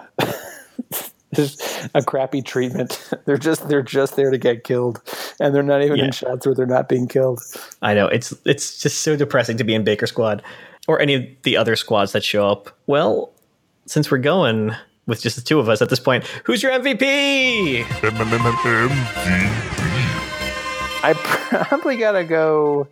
just 1.34 1.62
a 1.94 2.02
crappy 2.04 2.42
treatment. 2.42 3.10
They're 3.26 3.38
just 3.38 3.68
they're 3.70 3.82
just 3.84 4.16
there 4.16 4.32
to 4.32 4.38
get 4.38 4.64
killed, 4.64 5.02
and 5.40 5.54
they're 5.54 5.64
not 5.64 5.84
even 5.84 5.98
Yeah. 5.98 6.06
in 6.06 6.12
shots 6.12 6.46
where 6.46 6.56
they're 6.56 6.66
not 6.66 6.90
being 6.90 7.08
killed. 7.08 7.40
I 7.82 7.94
know 7.94 8.08
it's 8.08 8.34
it's 8.46 8.80
just 8.82 9.02
so 9.02 9.16
depressing 9.16 9.58
to 9.58 9.64
be 9.64 9.74
in 9.76 9.84
Baker 9.84 10.08
Squad 10.08 10.42
or 10.88 11.02
any 11.02 11.14
of 11.16 11.26
the 11.44 11.58
other 11.58 11.76
squads 11.76 12.12
that 12.14 12.24
show 12.24 12.48
up. 12.48 12.78
Well, 12.88 13.32
since 13.86 14.10
we're 14.12 14.20
going 14.20 14.72
with 15.06 15.22
just 15.22 15.36
the 15.36 15.42
two 15.42 15.60
of 15.60 15.70
us 15.70 15.82
at 15.82 15.90
this 15.90 16.00
point, 16.00 16.26
who's 16.46 16.62
your 16.62 16.72
MVP? 16.72 17.84
I 21.02 21.14
probably 21.14 21.98
gotta 21.98 22.24
go 22.24 22.88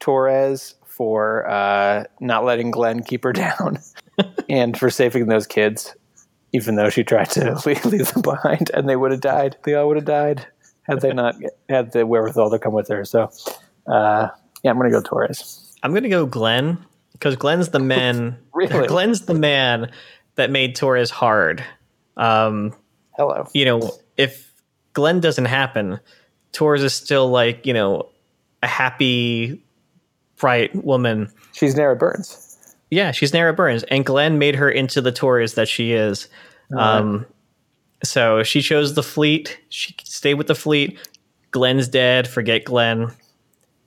Torres 0.00 0.74
for 0.84 1.48
uh, 1.48 2.04
not 2.20 2.44
letting 2.44 2.70
Glenn 2.70 3.02
keep 3.02 3.24
her 3.24 3.32
down, 3.32 3.78
and 4.48 4.78
for 4.78 4.90
saving 4.90 5.26
those 5.26 5.46
kids, 5.46 5.94
even 6.52 6.76
though 6.76 6.90
she 6.90 7.02
tried 7.04 7.30
to 7.30 7.60
leave, 7.66 8.12
them 8.12 8.22
behind, 8.22 8.70
and 8.74 8.88
they 8.88 8.96
would 8.96 9.10
have 9.10 9.20
died. 9.20 9.56
They 9.64 9.74
all 9.74 9.88
would 9.88 9.96
have 9.96 10.06
died 10.06 10.46
had 10.82 11.00
they 11.00 11.12
not 11.12 11.36
had 11.68 11.92
the 11.92 12.06
wherewithal 12.06 12.50
to 12.50 12.58
come 12.58 12.72
with 12.72 12.88
her. 12.88 13.04
So, 13.04 13.30
uh, 13.86 14.28
yeah, 14.62 14.70
I'm 14.70 14.76
gonna 14.76 14.90
go 14.90 15.02
Torres. 15.02 15.76
I'm 15.82 15.94
gonna 15.94 16.08
go 16.08 16.26
Glenn 16.26 16.84
because 17.12 17.36
Glenn's 17.36 17.68
the 17.70 17.78
man. 17.78 18.38
Really? 18.54 18.86
Glenn's 18.86 19.22
the 19.22 19.34
man 19.34 19.90
that 20.34 20.50
made 20.50 20.76
Torres 20.76 21.10
hard. 21.10 21.64
Um, 22.18 22.74
Hello. 23.16 23.48
you 23.54 23.64
know, 23.64 23.90
if 24.18 24.52
Glenn 24.92 25.20
doesn't 25.20 25.46
happen, 25.46 25.98
Torres 26.52 26.82
is 26.82 26.92
still 26.92 27.30
like 27.30 27.64
you 27.64 27.72
know 27.72 28.10
a 28.62 28.66
happy, 28.66 29.64
bright 30.36 30.74
woman. 30.74 31.32
She's 31.52 31.74
Nara 31.74 31.96
Burns. 31.96 32.74
Yeah, 32.90 33.10
she's 33.10 33.32
Nara 33.32 33.54
Burns, 33.54 33.84
and 33.84 34.04
Glenn 34.04 34.38
made 34.38 34.54
her 34.56 34.70
into 34.70 35.00
the 35.00 35.12
Torres 35.12 35.54
that 35.54 35.66
she 35.66 35.92
is. 35.92 36.28
Um, 36.76 37.26
so 38.04 38.42
she 38.42 38.60
chose 38.60 38.94
the 38.94 39.02
fleet. 39.02 39.58
She 39.70 39.94
stayed 40.04 40.34
with 40.34 40.46
the 40.46 40.54
fleet. 40.54 40.98
Glenn's 41.52 41.88
dead. 41.88 42.28
Forget 42.28 42.64
Glenn. 42.64 43.12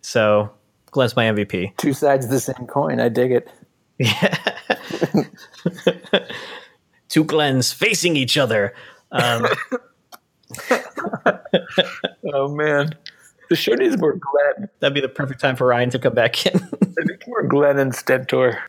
So 0.02 0.52
Glenn's 0.96 1.16
my 1.16 1.26
MVP. 1.26 1.76
Two 1.76 1.92
sides 1.94 2.24
of 2.24 2.32
the 2.32 2.40
same 2.40 2.68
coin. 2.68 3.02
I 3.02 3.10
dig 3.10 3.34
it. 3.34 3.50
Yeah. 4.00 4.38
Two 7.10 7.26
Glens 7.26 7.74
facing 7.74 8.16
each 8.16 8.38
other. 8.38 8.74
Um, 9.12 9.46
Oh 12.34 12.48
man, 12.48 12.96
the 13.50 13.56
show 13.56 13.74
needs 13.74 13.98
more 13.98 14.14
Glenn. 14.14 14.70
that'd 14.80 14.94
be 14.94 15.02
the 15.02 15.10
perfect 15.10 15.40
time 15.40 15.56
for 15.56 15.68
Ryan 15.68 15.90
to 15.92 16.00
come 16.00 16.14
back 16.14 16.46
in. 16.46 16.60
More 17.28 17.44
Glenn 17.44 17.78
and 17.78 17.94
Stentor. 17.94 18.62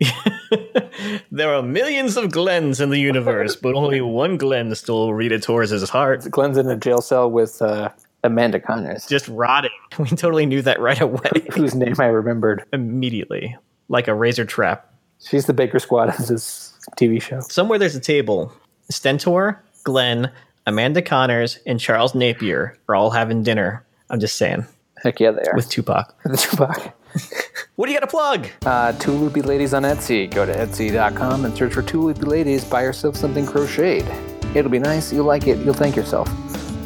there 1.31 1.55
are 1.55 1.62
millions 1.62 2.17
of 2.17 2.31
Glens 2.31 2.81
in 2.81 2.91
the 2.91 2.99
universe, 2.99 3.57
but 3.57 3.75
only 3.75 4.01
one 4.01 4.37
Glenn 4.37 4.75
still 4.75 5.12
Rita 5.15 5.39
Torres' 5.39 5.89
heart. 5.89 6.31
Glenn's 6.31 6.59
in 6.59 6.69
a 6.69 6.77
jail 6.77 7.01
cell 7.01 7.31
with 7.31 7.61
uh, 7.62 7.91
Amanda 8.27 8.61
Connors, 8.61 9.07
Just 9.07 9.29
rotting. 9.29 9.71
We 9.99 10.09
totally 10.09 10.45
knew 10.45 10.61
that 10.62 10.79
right 10.81 11.01
away. 11.01 11.31
whose 11.55 11.75
name 11.75 11.95
I 11.99 12.07
remembered. 12.07 12.65
Immediately. 12.73 13.57
Like 13.89 14.09
a 14.09 14.15
razor 14.15 14.45
trap. 14.45 14.93
She's 15.21 15.47
the 15.47 15.55
Baker 15.55 15.79
Squad 15.79 16.11
of 16.11 16.27
this 16.27 16.75
TV 16.99 17.23
show. 17.23 17.41
Somewhere 17.41 17.79
there's 17.79 17.97
a 17.97 18.01
table. 18.01 18.53
Stentor, 18.91 19.62
Glenn, 19.85 20.31
Amanda 20.67 21.01
Connors, 21.01 21.59
and 21.65 21.81
Charles 21.81 22.15
Napier 22.15 22.77
are 22.89 22.95
all 22.95 23.11
having 23.11 23.43
dinner. 23.43 23.87
I'm 24.11 24.21
just 24.21 24.37
saying. 24.37 24.67
Heck 25.03 25.21
yeah, 25.21 25.31
they 25.31 25.43
are. 25.43 25.55
With 25.55 25.71
Tupac. 25.71 26.15
the 26.25 26.37
Tupac. 26.37 26.95
What 27.77 27.87
do 27.87 27.93
you 27.93 27.99
got 27.99 28.07
to 28.07 28.11
plug? 28.11 28.49
Uh, 28.67 28.93
two 28.93 29.12
loopy 29.12 29.43
ladies 29.43 29.73
on 29.73 29.85
Etsy. 29.85 30.31
Go 30.33 30.45
to 30.45 30.53
etsy.com 30.53 31.45
and 31.45 31.57
search 31.57 31.73
for 31.73 31.83
two 31.83 32.03
loopy 32.03 32.23
ladies. 32.23 32.65
Buy 32.65 32.83
yourself 32.83 33.17
something 33.17 33.47
crocheted. 33.47 34.07
It'll 34.55 34.71
be 34.71 34.79
nice. 34.79 35.12
You'll 35.12 35.25
like 35.25 35.47
it. 35.47 35.59
You'll 35.59 35.75
thank 35.75 35.97
yourself 35.97 36.29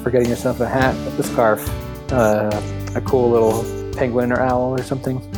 for 0.03 0.11
getting 0.11 0.29
yourself 0.29 0.61
a 0.61 0.69
hat, 0.69 0.95
a 1.19 1.23
scarf, 1.23 1.69
uh, 2.13 2.51
a 2.95 3.01
cool 3.03 3.31
little 3.31 3.65
penguin 3.97 4.33
or 4.33 4.41
owl 4.41 4.73
or 4.73 4.83
something. 4.83 5.17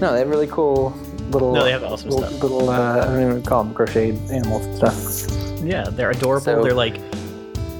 no, 0.00 0.12
they 0.12 0.20
have 0.20 0.28
really 0.28 0.46
cool 0.46 0.90
little. 1.30 1.52
No, 1.52 1.64
they 1.64 1.72
have 1.72 1.82
awesome 1.84 2.10
little, 2.10 2.26
stuff. 2.28 2.42
Little, 2.42 2.70
uh, 2.70 3.02
I 3.02 3.04
don't 3.06 3.30
even 3.30 3.42
call 3.42 3.64
them 3.64 3.74
crocheted 3.74 4.18
animals 4.30 4.64
and 4.66 4.76
stuff. 4.76 5.64
Yeah, 5.64 5.84
they're 5.90 6.10
adorable. 6.10 6.44
So- 6.44 6.62
they're 6.62 6.74
like 6.74 7.00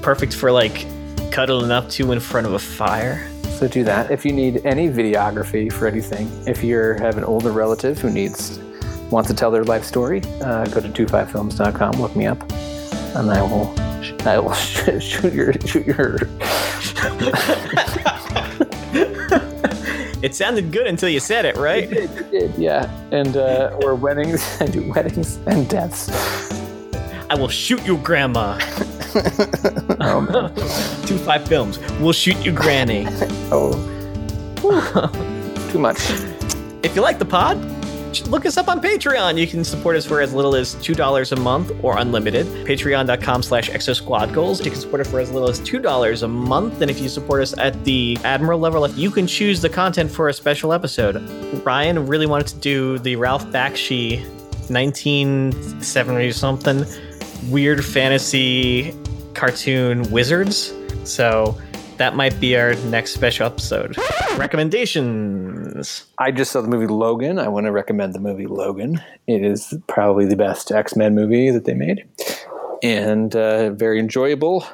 perfect 0.01 0.33
for 0.33 0.51
like 0.51 0.85
cuddling 1.31 1.71
up 1.71 1.89
to 1.89 2.11
in 2.11 2.19
front 2.19 2.47
of 2.47 2.53
a 2.53 2.59
fire. 2.59 3.27
So 3.43 3.67
do 3.67 3.83
that. 3.83 4.09
If 4.09 4.25
you 4.25 4.33
need 4.33 4.65
any 4.65 4.89
videography 4.89 5.71
for 5.71 5.87
anything, 5.87 6.29
if 6.47 6.63
you 6.63 6.77
have 6.77 7.17
an 7.17 7.23
older 7.23 7.51
relative 7.51 7.99
who 7.99 8.09
needs 8.09 8.59
wants 9.11 9.29
to 9.29 9.35
tell 9.35 9.51
their 9.51 9.63
life 9.63 9.83
story, 9.83 10.21
uh, 10.41 10.65
go 10.65 10.79
to 10.81 10.89
25films.com, 10.89 12.01
look 12.01 12.15
me 12.15 12.25
up, 12.25 12.41
and 13.15 13.29
I 13.29 13.41
will 13.41 13.71
I 14.25 14.39
will 14.39 14.53
shoot 14.53 15.33
your 15.33 15.53
shoot 15.53 15.85
your 15.85 16.17
It 20.23 20.35
sounded 20.35 20.71
good 20.71 20.85
until 20.85 21.09
you 21.09 21.19
said 21.19 21.45
it, 21.45 21.57
right? 21.57 21.91
It 21.91 22.29
did, 22.31 22.55
yeah. 22.55 22.91
And 23.11 23.37
uh, 23.37 23.77
or 23.83 23.95
weddings. 23.95 24.45
I 24.61 24.67
do 24.67 24.87
weddings 24.91 25.37
and 25.47 25.67
deaths. 25.67 26.09
I 27.29 27.35
will 27.35 27.47
shoot 27.49 27.83
you, 27.85 27.97
Grandma. 27.97 28.59
Oh. 30.03 30.47
Two 31.05 31.17
five 31.17 31.45
films. 31.47 31.77
We'll 31.99 32.13
shoot 32.13 32.37
you, 32.45 32.51
Granny. 32.53 33.05
oh. 33.51 33.73
Too 35.69 35.79
much. 35.79 35.99
If 36.81 36.95
you 36.95 37.01
like 37.01 37.19
the 37.19 37.25
pod, 37.25 37.57
look 38.27 38.45
us 38.45 38.57
up 38.57 38.67
on 38.67 38.81
Patreon. 38.81 39.37
You 39.37 39.47
can 39.47 39.63
support 39.63 39.95
us 39.95 40.05
for 40.05 40.19
as 40.19 40.33
little 40.33 40.55
as 40.55 40.75
$2 40.75 41.31
a 41.31 41.35
month 41.37 41.71
or 41.81 41.97
unlimited. 41.97 42.45
Patreon.com 42.67 43.41
slash 43.41 43.69
exosquad 43.69 44.33
goals. 44.33 44.63
You 44.63 44.71
can 44.71 44.79
support 44.79 45.01
us 45.01 45.09
for 45.09 45.19
as 45.21 45.31
little 45.31 45.49
as 45.49 45.61
$2 45.61 46.23
a 46.23 46.27
month. 46.27 46.81
And 46.81 46.91
if 46.91 46.99
you 46.99 47.07
support 47.07 47.41
us 47.41 47.57
at 47.57 47.81
the 47.85 48.17
Admiral 48.23 48.59
level, 48.59 48.87
you 48.89 49.09
can 49.09 49.25
choose 49.25 49.61
the 49.61 49.69
content 49.69 50.11
for 50.11 50.27
a 50.27 50.33
special 50.33 50.73
episode. 50.73 51.15
Ryan 51.65 52.05
really 52.05 52.27
wanted 52.27 52.47
to 52.47 52.59
do 52.59 52.99
the 52.99 53.15
Ralph 53.15 53.45
Bakshi 53.47 54.21
1970 54.69 56.31
something 56.31 56.85
weird 57.49 57.83
fantasy 57.83 58.93
cartoon 59.33 60.09
wizards. 60.11 60.73
So 61.03 61.57
that 62.01 62.15
might 62.15 62.39
be 62.39 62.55
our 62.57 62.73
next 62.85 63.13
special 63.13 63.45
episode. 63.45 63.95
Recommendations. 64.35 66.05
I 66.17 66.31
just 66.31 66.51
saw 66.51 66.61
the 66.61 66.67
movie 66.67 66.87
Logan. 66.87 67.37
I 67.37 67.47
want 67.47 67.67
to 67.67 67.71
recommend 67.71 68.15
the 68.15 68.19
movie 68.19 68.47
Logan. 68.47 68.99
It 69.27 69.45
is 69.45 69.75
probably 69.85 70.25
the 70.25 70.35
best 70.35 70.71
X 70.71 70.95
Men 70.95 71.13
movie 71.13 71.51
that 71.51 71.65
they 71.65 71.75
made, 71.75 72.07
and 72.81 73.35
uh, 73.35 73.69
very 73.73 73.99
enjoyable. 73.99 74.65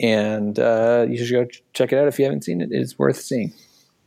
And 0.00 0.58
uh, 0.58 1.06
you 1.08 1.24
should 1.24 1.32
go 1.32 1.60
check 1.74 1.92
it 1.92 1.96
out 1.96 2.08
if 2.08 2.18
you 2.18 2.24
haven't 2.24 2.42
seen 2.42 2.60
it. 2.60 2.70
It's 2.72 2.98
worth 2.98 3.20
seeing. 3.20 3.52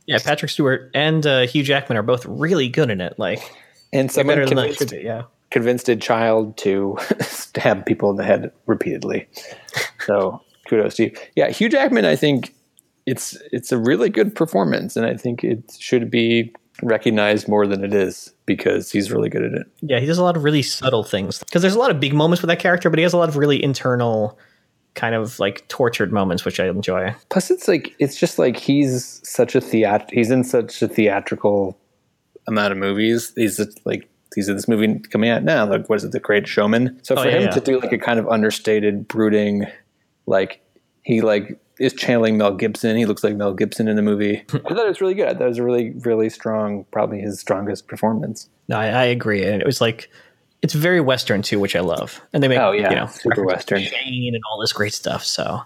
Yeah, 0.06 0.18
Patrick 0.22 0.50
Stewart 0.50 0.90
and 0.92 1.24
uh, 1.24 1.46
Hugh 1.46 1.62
Jackman 1.62 1.96
are 1.96 2.02
both 2.02 2.26
really 2.26 2.68
good 2.68 2.90
in 2.90 3.00
it. 3.00 3.18
Like, 3.18 3.40
And 3.94 4.12
someone 4.12 4.36
better 4.36 4.46
than 4.46 4.58
convinced, 4.58 4.78
should 4.78 4.90
be. 4.90 4.98
Yeah. 4.98 5.22
convinced 5.50 5.88
a 5.88 5.96
child 5.96 6.58
to 6.58 6.98
stab 7.20 7.86
people 7.86 8.10
in 8.10 8.16
the 8.16 8.24
head 8.24 8.52
repeatedly. 8.66 9.26
So 10.06 10.42
kudos 10.72 10.96
to 10.96 11.04
you. 11.04 11.12
Yeah, 11.36 11.50
Hugh 11.50 11.68
Jackman. 11.68 12.04
I 12.04 12.16
think 12.16 12.54
it's 13.06 13.36
it's 13.52 13.72
a 13.72 13.78
really 13.78 14.08
good 14.08 14.34
performance, 14.34 14.96
and 14.96 15.04
I 15.06 15.16
think 15.16 15.44
it 15.44 15.76
should 15.78 16.10
be 16.10 16.52
recognized 16.82 17.48
more 17.48 17.66
than 17.66 17.84
it 17.84 17.92
is 17.92 18.32
because 18.46 18.90
he's 18.90 19.12
really 19.12 19.28
good 19.28 19.42
at 19.42 19.52
it. 19.52 19.66
Yeah, 19.82 20.00
he 20.00 20.06
does 20.06 20.18
a 20.18 20.22
lot 20.22 20.36
of 20.36 20.44
really 20.44 20.62
subtle 20.62 21.04
things. 21.04 21.38
Because 21.40 21.62
there's 21.62 21.74
a 21.74 21.78
lot 21.78 21.90
of 21.90 22.00
big 22.00 22.14
moments 22.14 22.42
with 22.42 22.48
that 22.48 22.58
character, 22.58 22.88
but 22.90 22.98
he 22.98 23.02
has 23.02 23.12
a 23.12 23.18
lot 23.18 23.28
of 23.28 23.36
really 23.36 23.62
internal, 23.62 24.38
kind 24.94 25.14
of 25.14 25.38
like 25.38 25.68
tortured 25.68 26.12
moments, 26.12 26.44
which 26.44 26.58
I 26.58 26.68
enjoy. 26.68 27.14
Plus, 27.28 27.50
it's 27.50 27.68
like 27.68 27.94
it's 27.98 28.16
just 28.16 28.38
like 28.38 28.56
he's 28.56 29.20
such 29.24 29.54
a 29.54 29.60
theat. 29.60 30.08
He's 30.10 30.30
in 30.30 30.44
such 30.44 30.80
a 30.80 30.88
theatrical 30.88 31.78
amount 32.48 32.72
of 32.72 32.78
movies. 32.78 33.32
He's 33.36 33.58
just, 33.58 33.84
like 33.84 34.08
he's 34.34 34.48
in 34.48 34.56
this 34.56 34.66
movie 34.66 34.98
coming 35.10 35.28
out 35.30 35.44
now. 35.44 35.66
Like 35.66 35.88
what 35.88 35.96
is 35.96 36.04
it, 36.04 36.12
The 36.12 36.20
Great 36.20 36.48
Showman? 36.48 36.98
So 37.02 37.14
Oh, 37.16 37.22
for 37.22 37.28
yeah, 37.28 37.36
him 37.36 37.42
yeah. 37.42 37.50
to 37.50 37.60
do 37.60 37.80
like 37.80 37.92
a 37.92 37.98
kind 37.98 38.18
of 38.18 38.26
understated, 38.28 39.06
brooding, 39.06 39.66
like 40.26 40.60
he 41.02 41.20
like 41.20 41.58
is 41.78 41.92
channeling 41.92 42.36
Mel 42.36 42.54
Gibson. 42.54 42.96
He 42.96 43.06
looks 43.06 43.24
like 43.24 43.34
Mel 43.34 43.54
Gibson 43.54 43.88
in 43.88 43.96
the 43.96 44.02
movie. 44.02 44.44
I 44.52 44.58
thought 44.58 44.86
it 44.86 44.88
was 44.88 45.00
really 45.00 45.14
good. 45.14 45.28
I 45.28 45.32
thought 45.32 45.42
it 45.42 45.48
was 45.48 45.58
a 45.58 45.64
really 45.64 45.90
really 45.90 46.28
strong, 46.30 46.84
probably 46.90 47.20
his 47.20 47.40
strongest 47.40 47.88
performance. 47.88 48.48
No, 48.68 48.78
I, 48.78 48.86
I 48.86 49.04
agree. 49.04 49.44
And 49.44 49.60
it 49.60 49.66
was 49.66 49.80
like, 49.80 50.10
it's 50.62 50.74
very 50.74 51.00
Western 51.00 51.42
too, 51.42 51.58
which 51.58 51.74
I 51.74 51.80
love. 51.80 52.20
And 52.32 52.42
they 52.42 52.48
make, 52.48 52.58
Oh, 52.58 52.72
yeah, 52.72 52.90
you 52.90 52.96
know, 52.96 53.06
super 53.06 53.44
Western. 53.44 53.82
Shane 53.82 54.34
and 54.34 54.42
all 54.50 54.60
this 54.60 54.72
great 54.72 54.94
stuff. 54.94 55.24
So, 55.24 55.62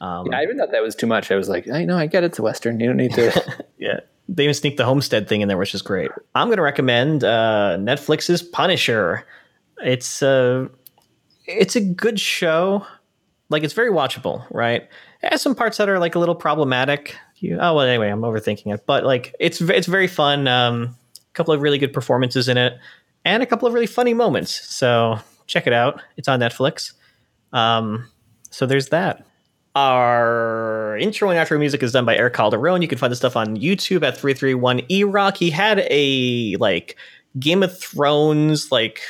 um, 0.00 0.32
I 0.32 0.42
even 0.42 0.58
thought 0.58 0.70
that 0.72 0.82
was 0.82 0.94
too 0.94 1.06
much. 1.06 1.30
I 1.30 1.36
was 1.36 1.48
like, 1.48 1.68
I 1.68 1.84
know, 1.84 1.96
I 1.96 2.06
get 2.06 2.22
it. 2.22 2.28
It's 2.28 2.38
a 2.38 2.42
western. 2.42 2.80
You 2.80 2.86
don't 2.86 2.96
need 2.96 3.14
to. 3.14 3.64
yeah. 3.78 4.00
They 4.28 4.44
even 4.44 4.54
sneak 4.54 4.76
the 4.76 4.84
Homestead 4.84 5.28
thing 5.28 5.40
in 5.40 5.48
there, 5.48 5.56
which 5.56 5.74
is 5.74 5.82
great. 5.82 6.10
I'm 6.34 6.48
going 6.48 6.58
to 6.58 6.62
recommend 6.62 7.24
uh, 7.24 7.76
Netflix's 7.80 8.42
Punisher. 8.42 9.26
It's 9.82 10.22
uh, 10.22 10.68
it's 11.46 11.76
a 11.76 11.80
good 11.80 12.20
show. 12.20 12.86
Like 13.50 13.62
it's 13.62 13.74
very 13.74 13.90
watchable, 13.90 14.44
right? 14.50 14.82
It 15.22 15.32
has 15.32 15.42
some 15.42 15.54
parts 15.54 15.78
that 15.78 15.88
are 15.88 15.98
like 15.98 16.14
a 16.14 16.18
little 16.18 16.34
problematic. 16.34 17.16
You, 17.36 17.58
oh 17.60 17.74
well, 17.74 17.80
anyway, 17.80 18.08
I'm 18.08 18.20
overthinking 18.20 18.72
it, 18.74 18.84
but 18.86 19.04
like 19.04 19.34
it's 19.40 19.60
it's 19.60 19.86
very 19.86 20.06
fun. 20.06 20.46
Um, 20.48 20.96
a 21.16 21.34
couple 21.34 21.54
of 21.54 21.62
really 21.62 21.78
good 21.78 21.92
performances 21.92 22.48
in 22.48 22.56
it, 22.58 22.78
and 23.24 23.42
a 23.42 23.46
couple 23.46 23.66
of 23.66 23.74
really 23.74 23.86
funny 23.86 24.14
moments. 24.14 24.50
So 24.74 25.18
check 25.46 25.66
it 25.66 25.72
out. 25.72 26.02
It's 26.16 26.28
on 26.28 26.40
Netflix. 26.40 26.92
Um, 27.52 28.08
so 28.50 28.66
there's 28.66 28.88
that. 28.88 29.24
Our 29.74 30.96
intro 30.98 31.30
and 31.30 31.38
outro 31.38 31.58
music 31.58 31.82
is 31.82 31.92
done 31.92 32.04
by 32.04 32.16
Eric 32.16 32.34
Calderon. 32.34 32.82
You 32.82 32.88
can 32.88 32.98
find 32.98 33.12
the 33.12 33.16
stuff 33.16 33.36
on 33.36 33.56
YouTube 33.56 34.02
at 34.02 34.16
331 34.16 34.82
E-Rock. 34.88 35.36
He 35.36 35.50
had 35.50 35.86
a 35.88 36.56
like 36.56 36.96
Game 37.38 37.62
of 37.62 37.78
Thrones 37.78 38.72
like 38.72 39.00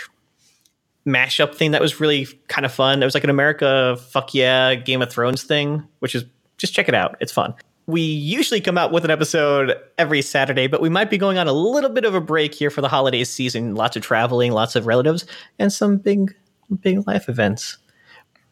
mashup 1.09 1.55
thing 1.55 1.73
that 1.73 1.81
was 1.81 2.01
really 2.01 2.27
kind 2.49 2.67
of 2.67 2.73
fun. 2.73 3.03
It 3.03 3.07
was 3.07 3.15
like 3.15 3.25
an 3.25 3.31
America 3.31 3.97
fuck 4.11 4.35
yeah 4.35 4.75
Game 4.75 5.03
of 5.03 5.11
Thrones 5.11 5.43
thing, 5.43 5.87
which 6.01 6.15
is 6.15 6.25
just 6.59 6.75
check 6.75 6.89
it 6.89 6.95
out. 6.95 7.17
It's 7.21 7.33
fun. 7.33 7.55
We 7.87 8.03
usually 8.03 8.61
come 8.61 8.77
out 8.77 8.93
with 8.93 9.07
an 9.07 9.11
episode 9.11 9.75
every 9.97 10.21
Saturday, 10.21 10.67
but 10.67 10.83
we 10.83 10.91
might 10.91 11.09
be 11.09 11.17
going 11.17 11.39
on 11.39 11.49
a 11.49 11.53
little 11.53 11.89
bit 11.89 12.05
of 12.05 12.15
a 12.15 12.21
break 12.21 12.55
here 12.55 12.69
for 12.69 12.83
the 12.83 12.89
holiday 12.89 13.25
season. 13.25 13.75
Lots 13.75 13.97
of 13.97 14.03
traveling, 14.03 14.53
lots 14.53 14.77
of 14.77 14.87
relatives, 14.87 15.25
and 15.59 15.73
some 15.73 15.97
big, 15.97 16.35
big 16.81 17.07
life 17.07 17.31
events. 17.31 17.79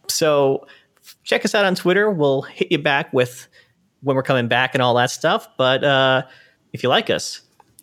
So 0.08 0.66
check 1.24 1.44
us 1.44 1.54
out 1.54 1.66
on 1.66 1.74
Twitter. 1.74 2.10
We'll 2.10 2.42
hit 2.42 2.72
you 2.72 2.78
back 2.78 3.12
with 3.12 3.46
when 4.00 4.16
we're 4.16 4.22
coming 4.22 4.48
back 4.48 4.74
and 4.74 4.82
all 4.82 4.94
that 4.94 5.10
stuff. 5.10 5.46
But 5.58 5.84
uh, 5.84 6.22
if 6.72 6.82
you 6.82 6.88
like 6.88 7.10
us, 7.10 7.42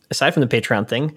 aside 0.10 0.32
from 0.32 0.42
the 0.42 0.48
Patreon 0.48 0.88
thing, 0.88 1.16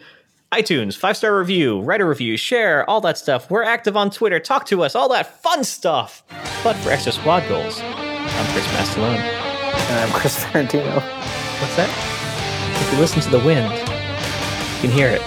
iTunes, 0.52 0.96
five 0.96 1.16
star 1.16 1.36
review, 1.36 1.80
write 1.80 2.00
a 2.00 2.04
review, 2.04 2.36
share, 2.36 2.88
all 2.88 3.00
that 3.02 3.18
stuff. 3.18 3.50
We're 3.50 3.64
active 3.64 3.96
on 3.96 4.10
Twitter. 4.10 4.38
Talk 4.38 4.66
to 4.66 4.82
us, 4.82 4.94
all 4.94 5.08
that 5.10 5.42
fun 5.42 5.64
stuff. 5.64 6.22
But 6.62 6.76
for 6.76 6.90
extra 6.90 7.12
squad 7.12 7.46
goals, 7.48 7.80
I'm 7.80 8.46
Chris 8.52 8.66
Mastalone. 8.68 9.18
and 9.18 9.98
I'm 10.00 10.10
Chris 10.10 10.44
Tarantino. 10.44 10.94
What's 10.94 11.76
that? 11.76 11.90
If 12.80 12.92
you 12.92 13.00
listen 13.00 13.20
to 13.22 13.30
the 13.30 13.40
wind, 13.44 13.70
you 13.72 14.80
can 14.80 14.90
hear 14.90 15.08
it. 15.08 15.22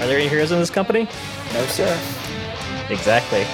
Are 0.00 0.06
there 0.06 0.18
any 0.18 0.28
heroes 0.28 0.50
in 0.50 0.58
this 0.58 0.70
company? 0.70 1.06
No, 1.52 1.64
sir. 1.66 1.86
Exactly. 2.90 3.44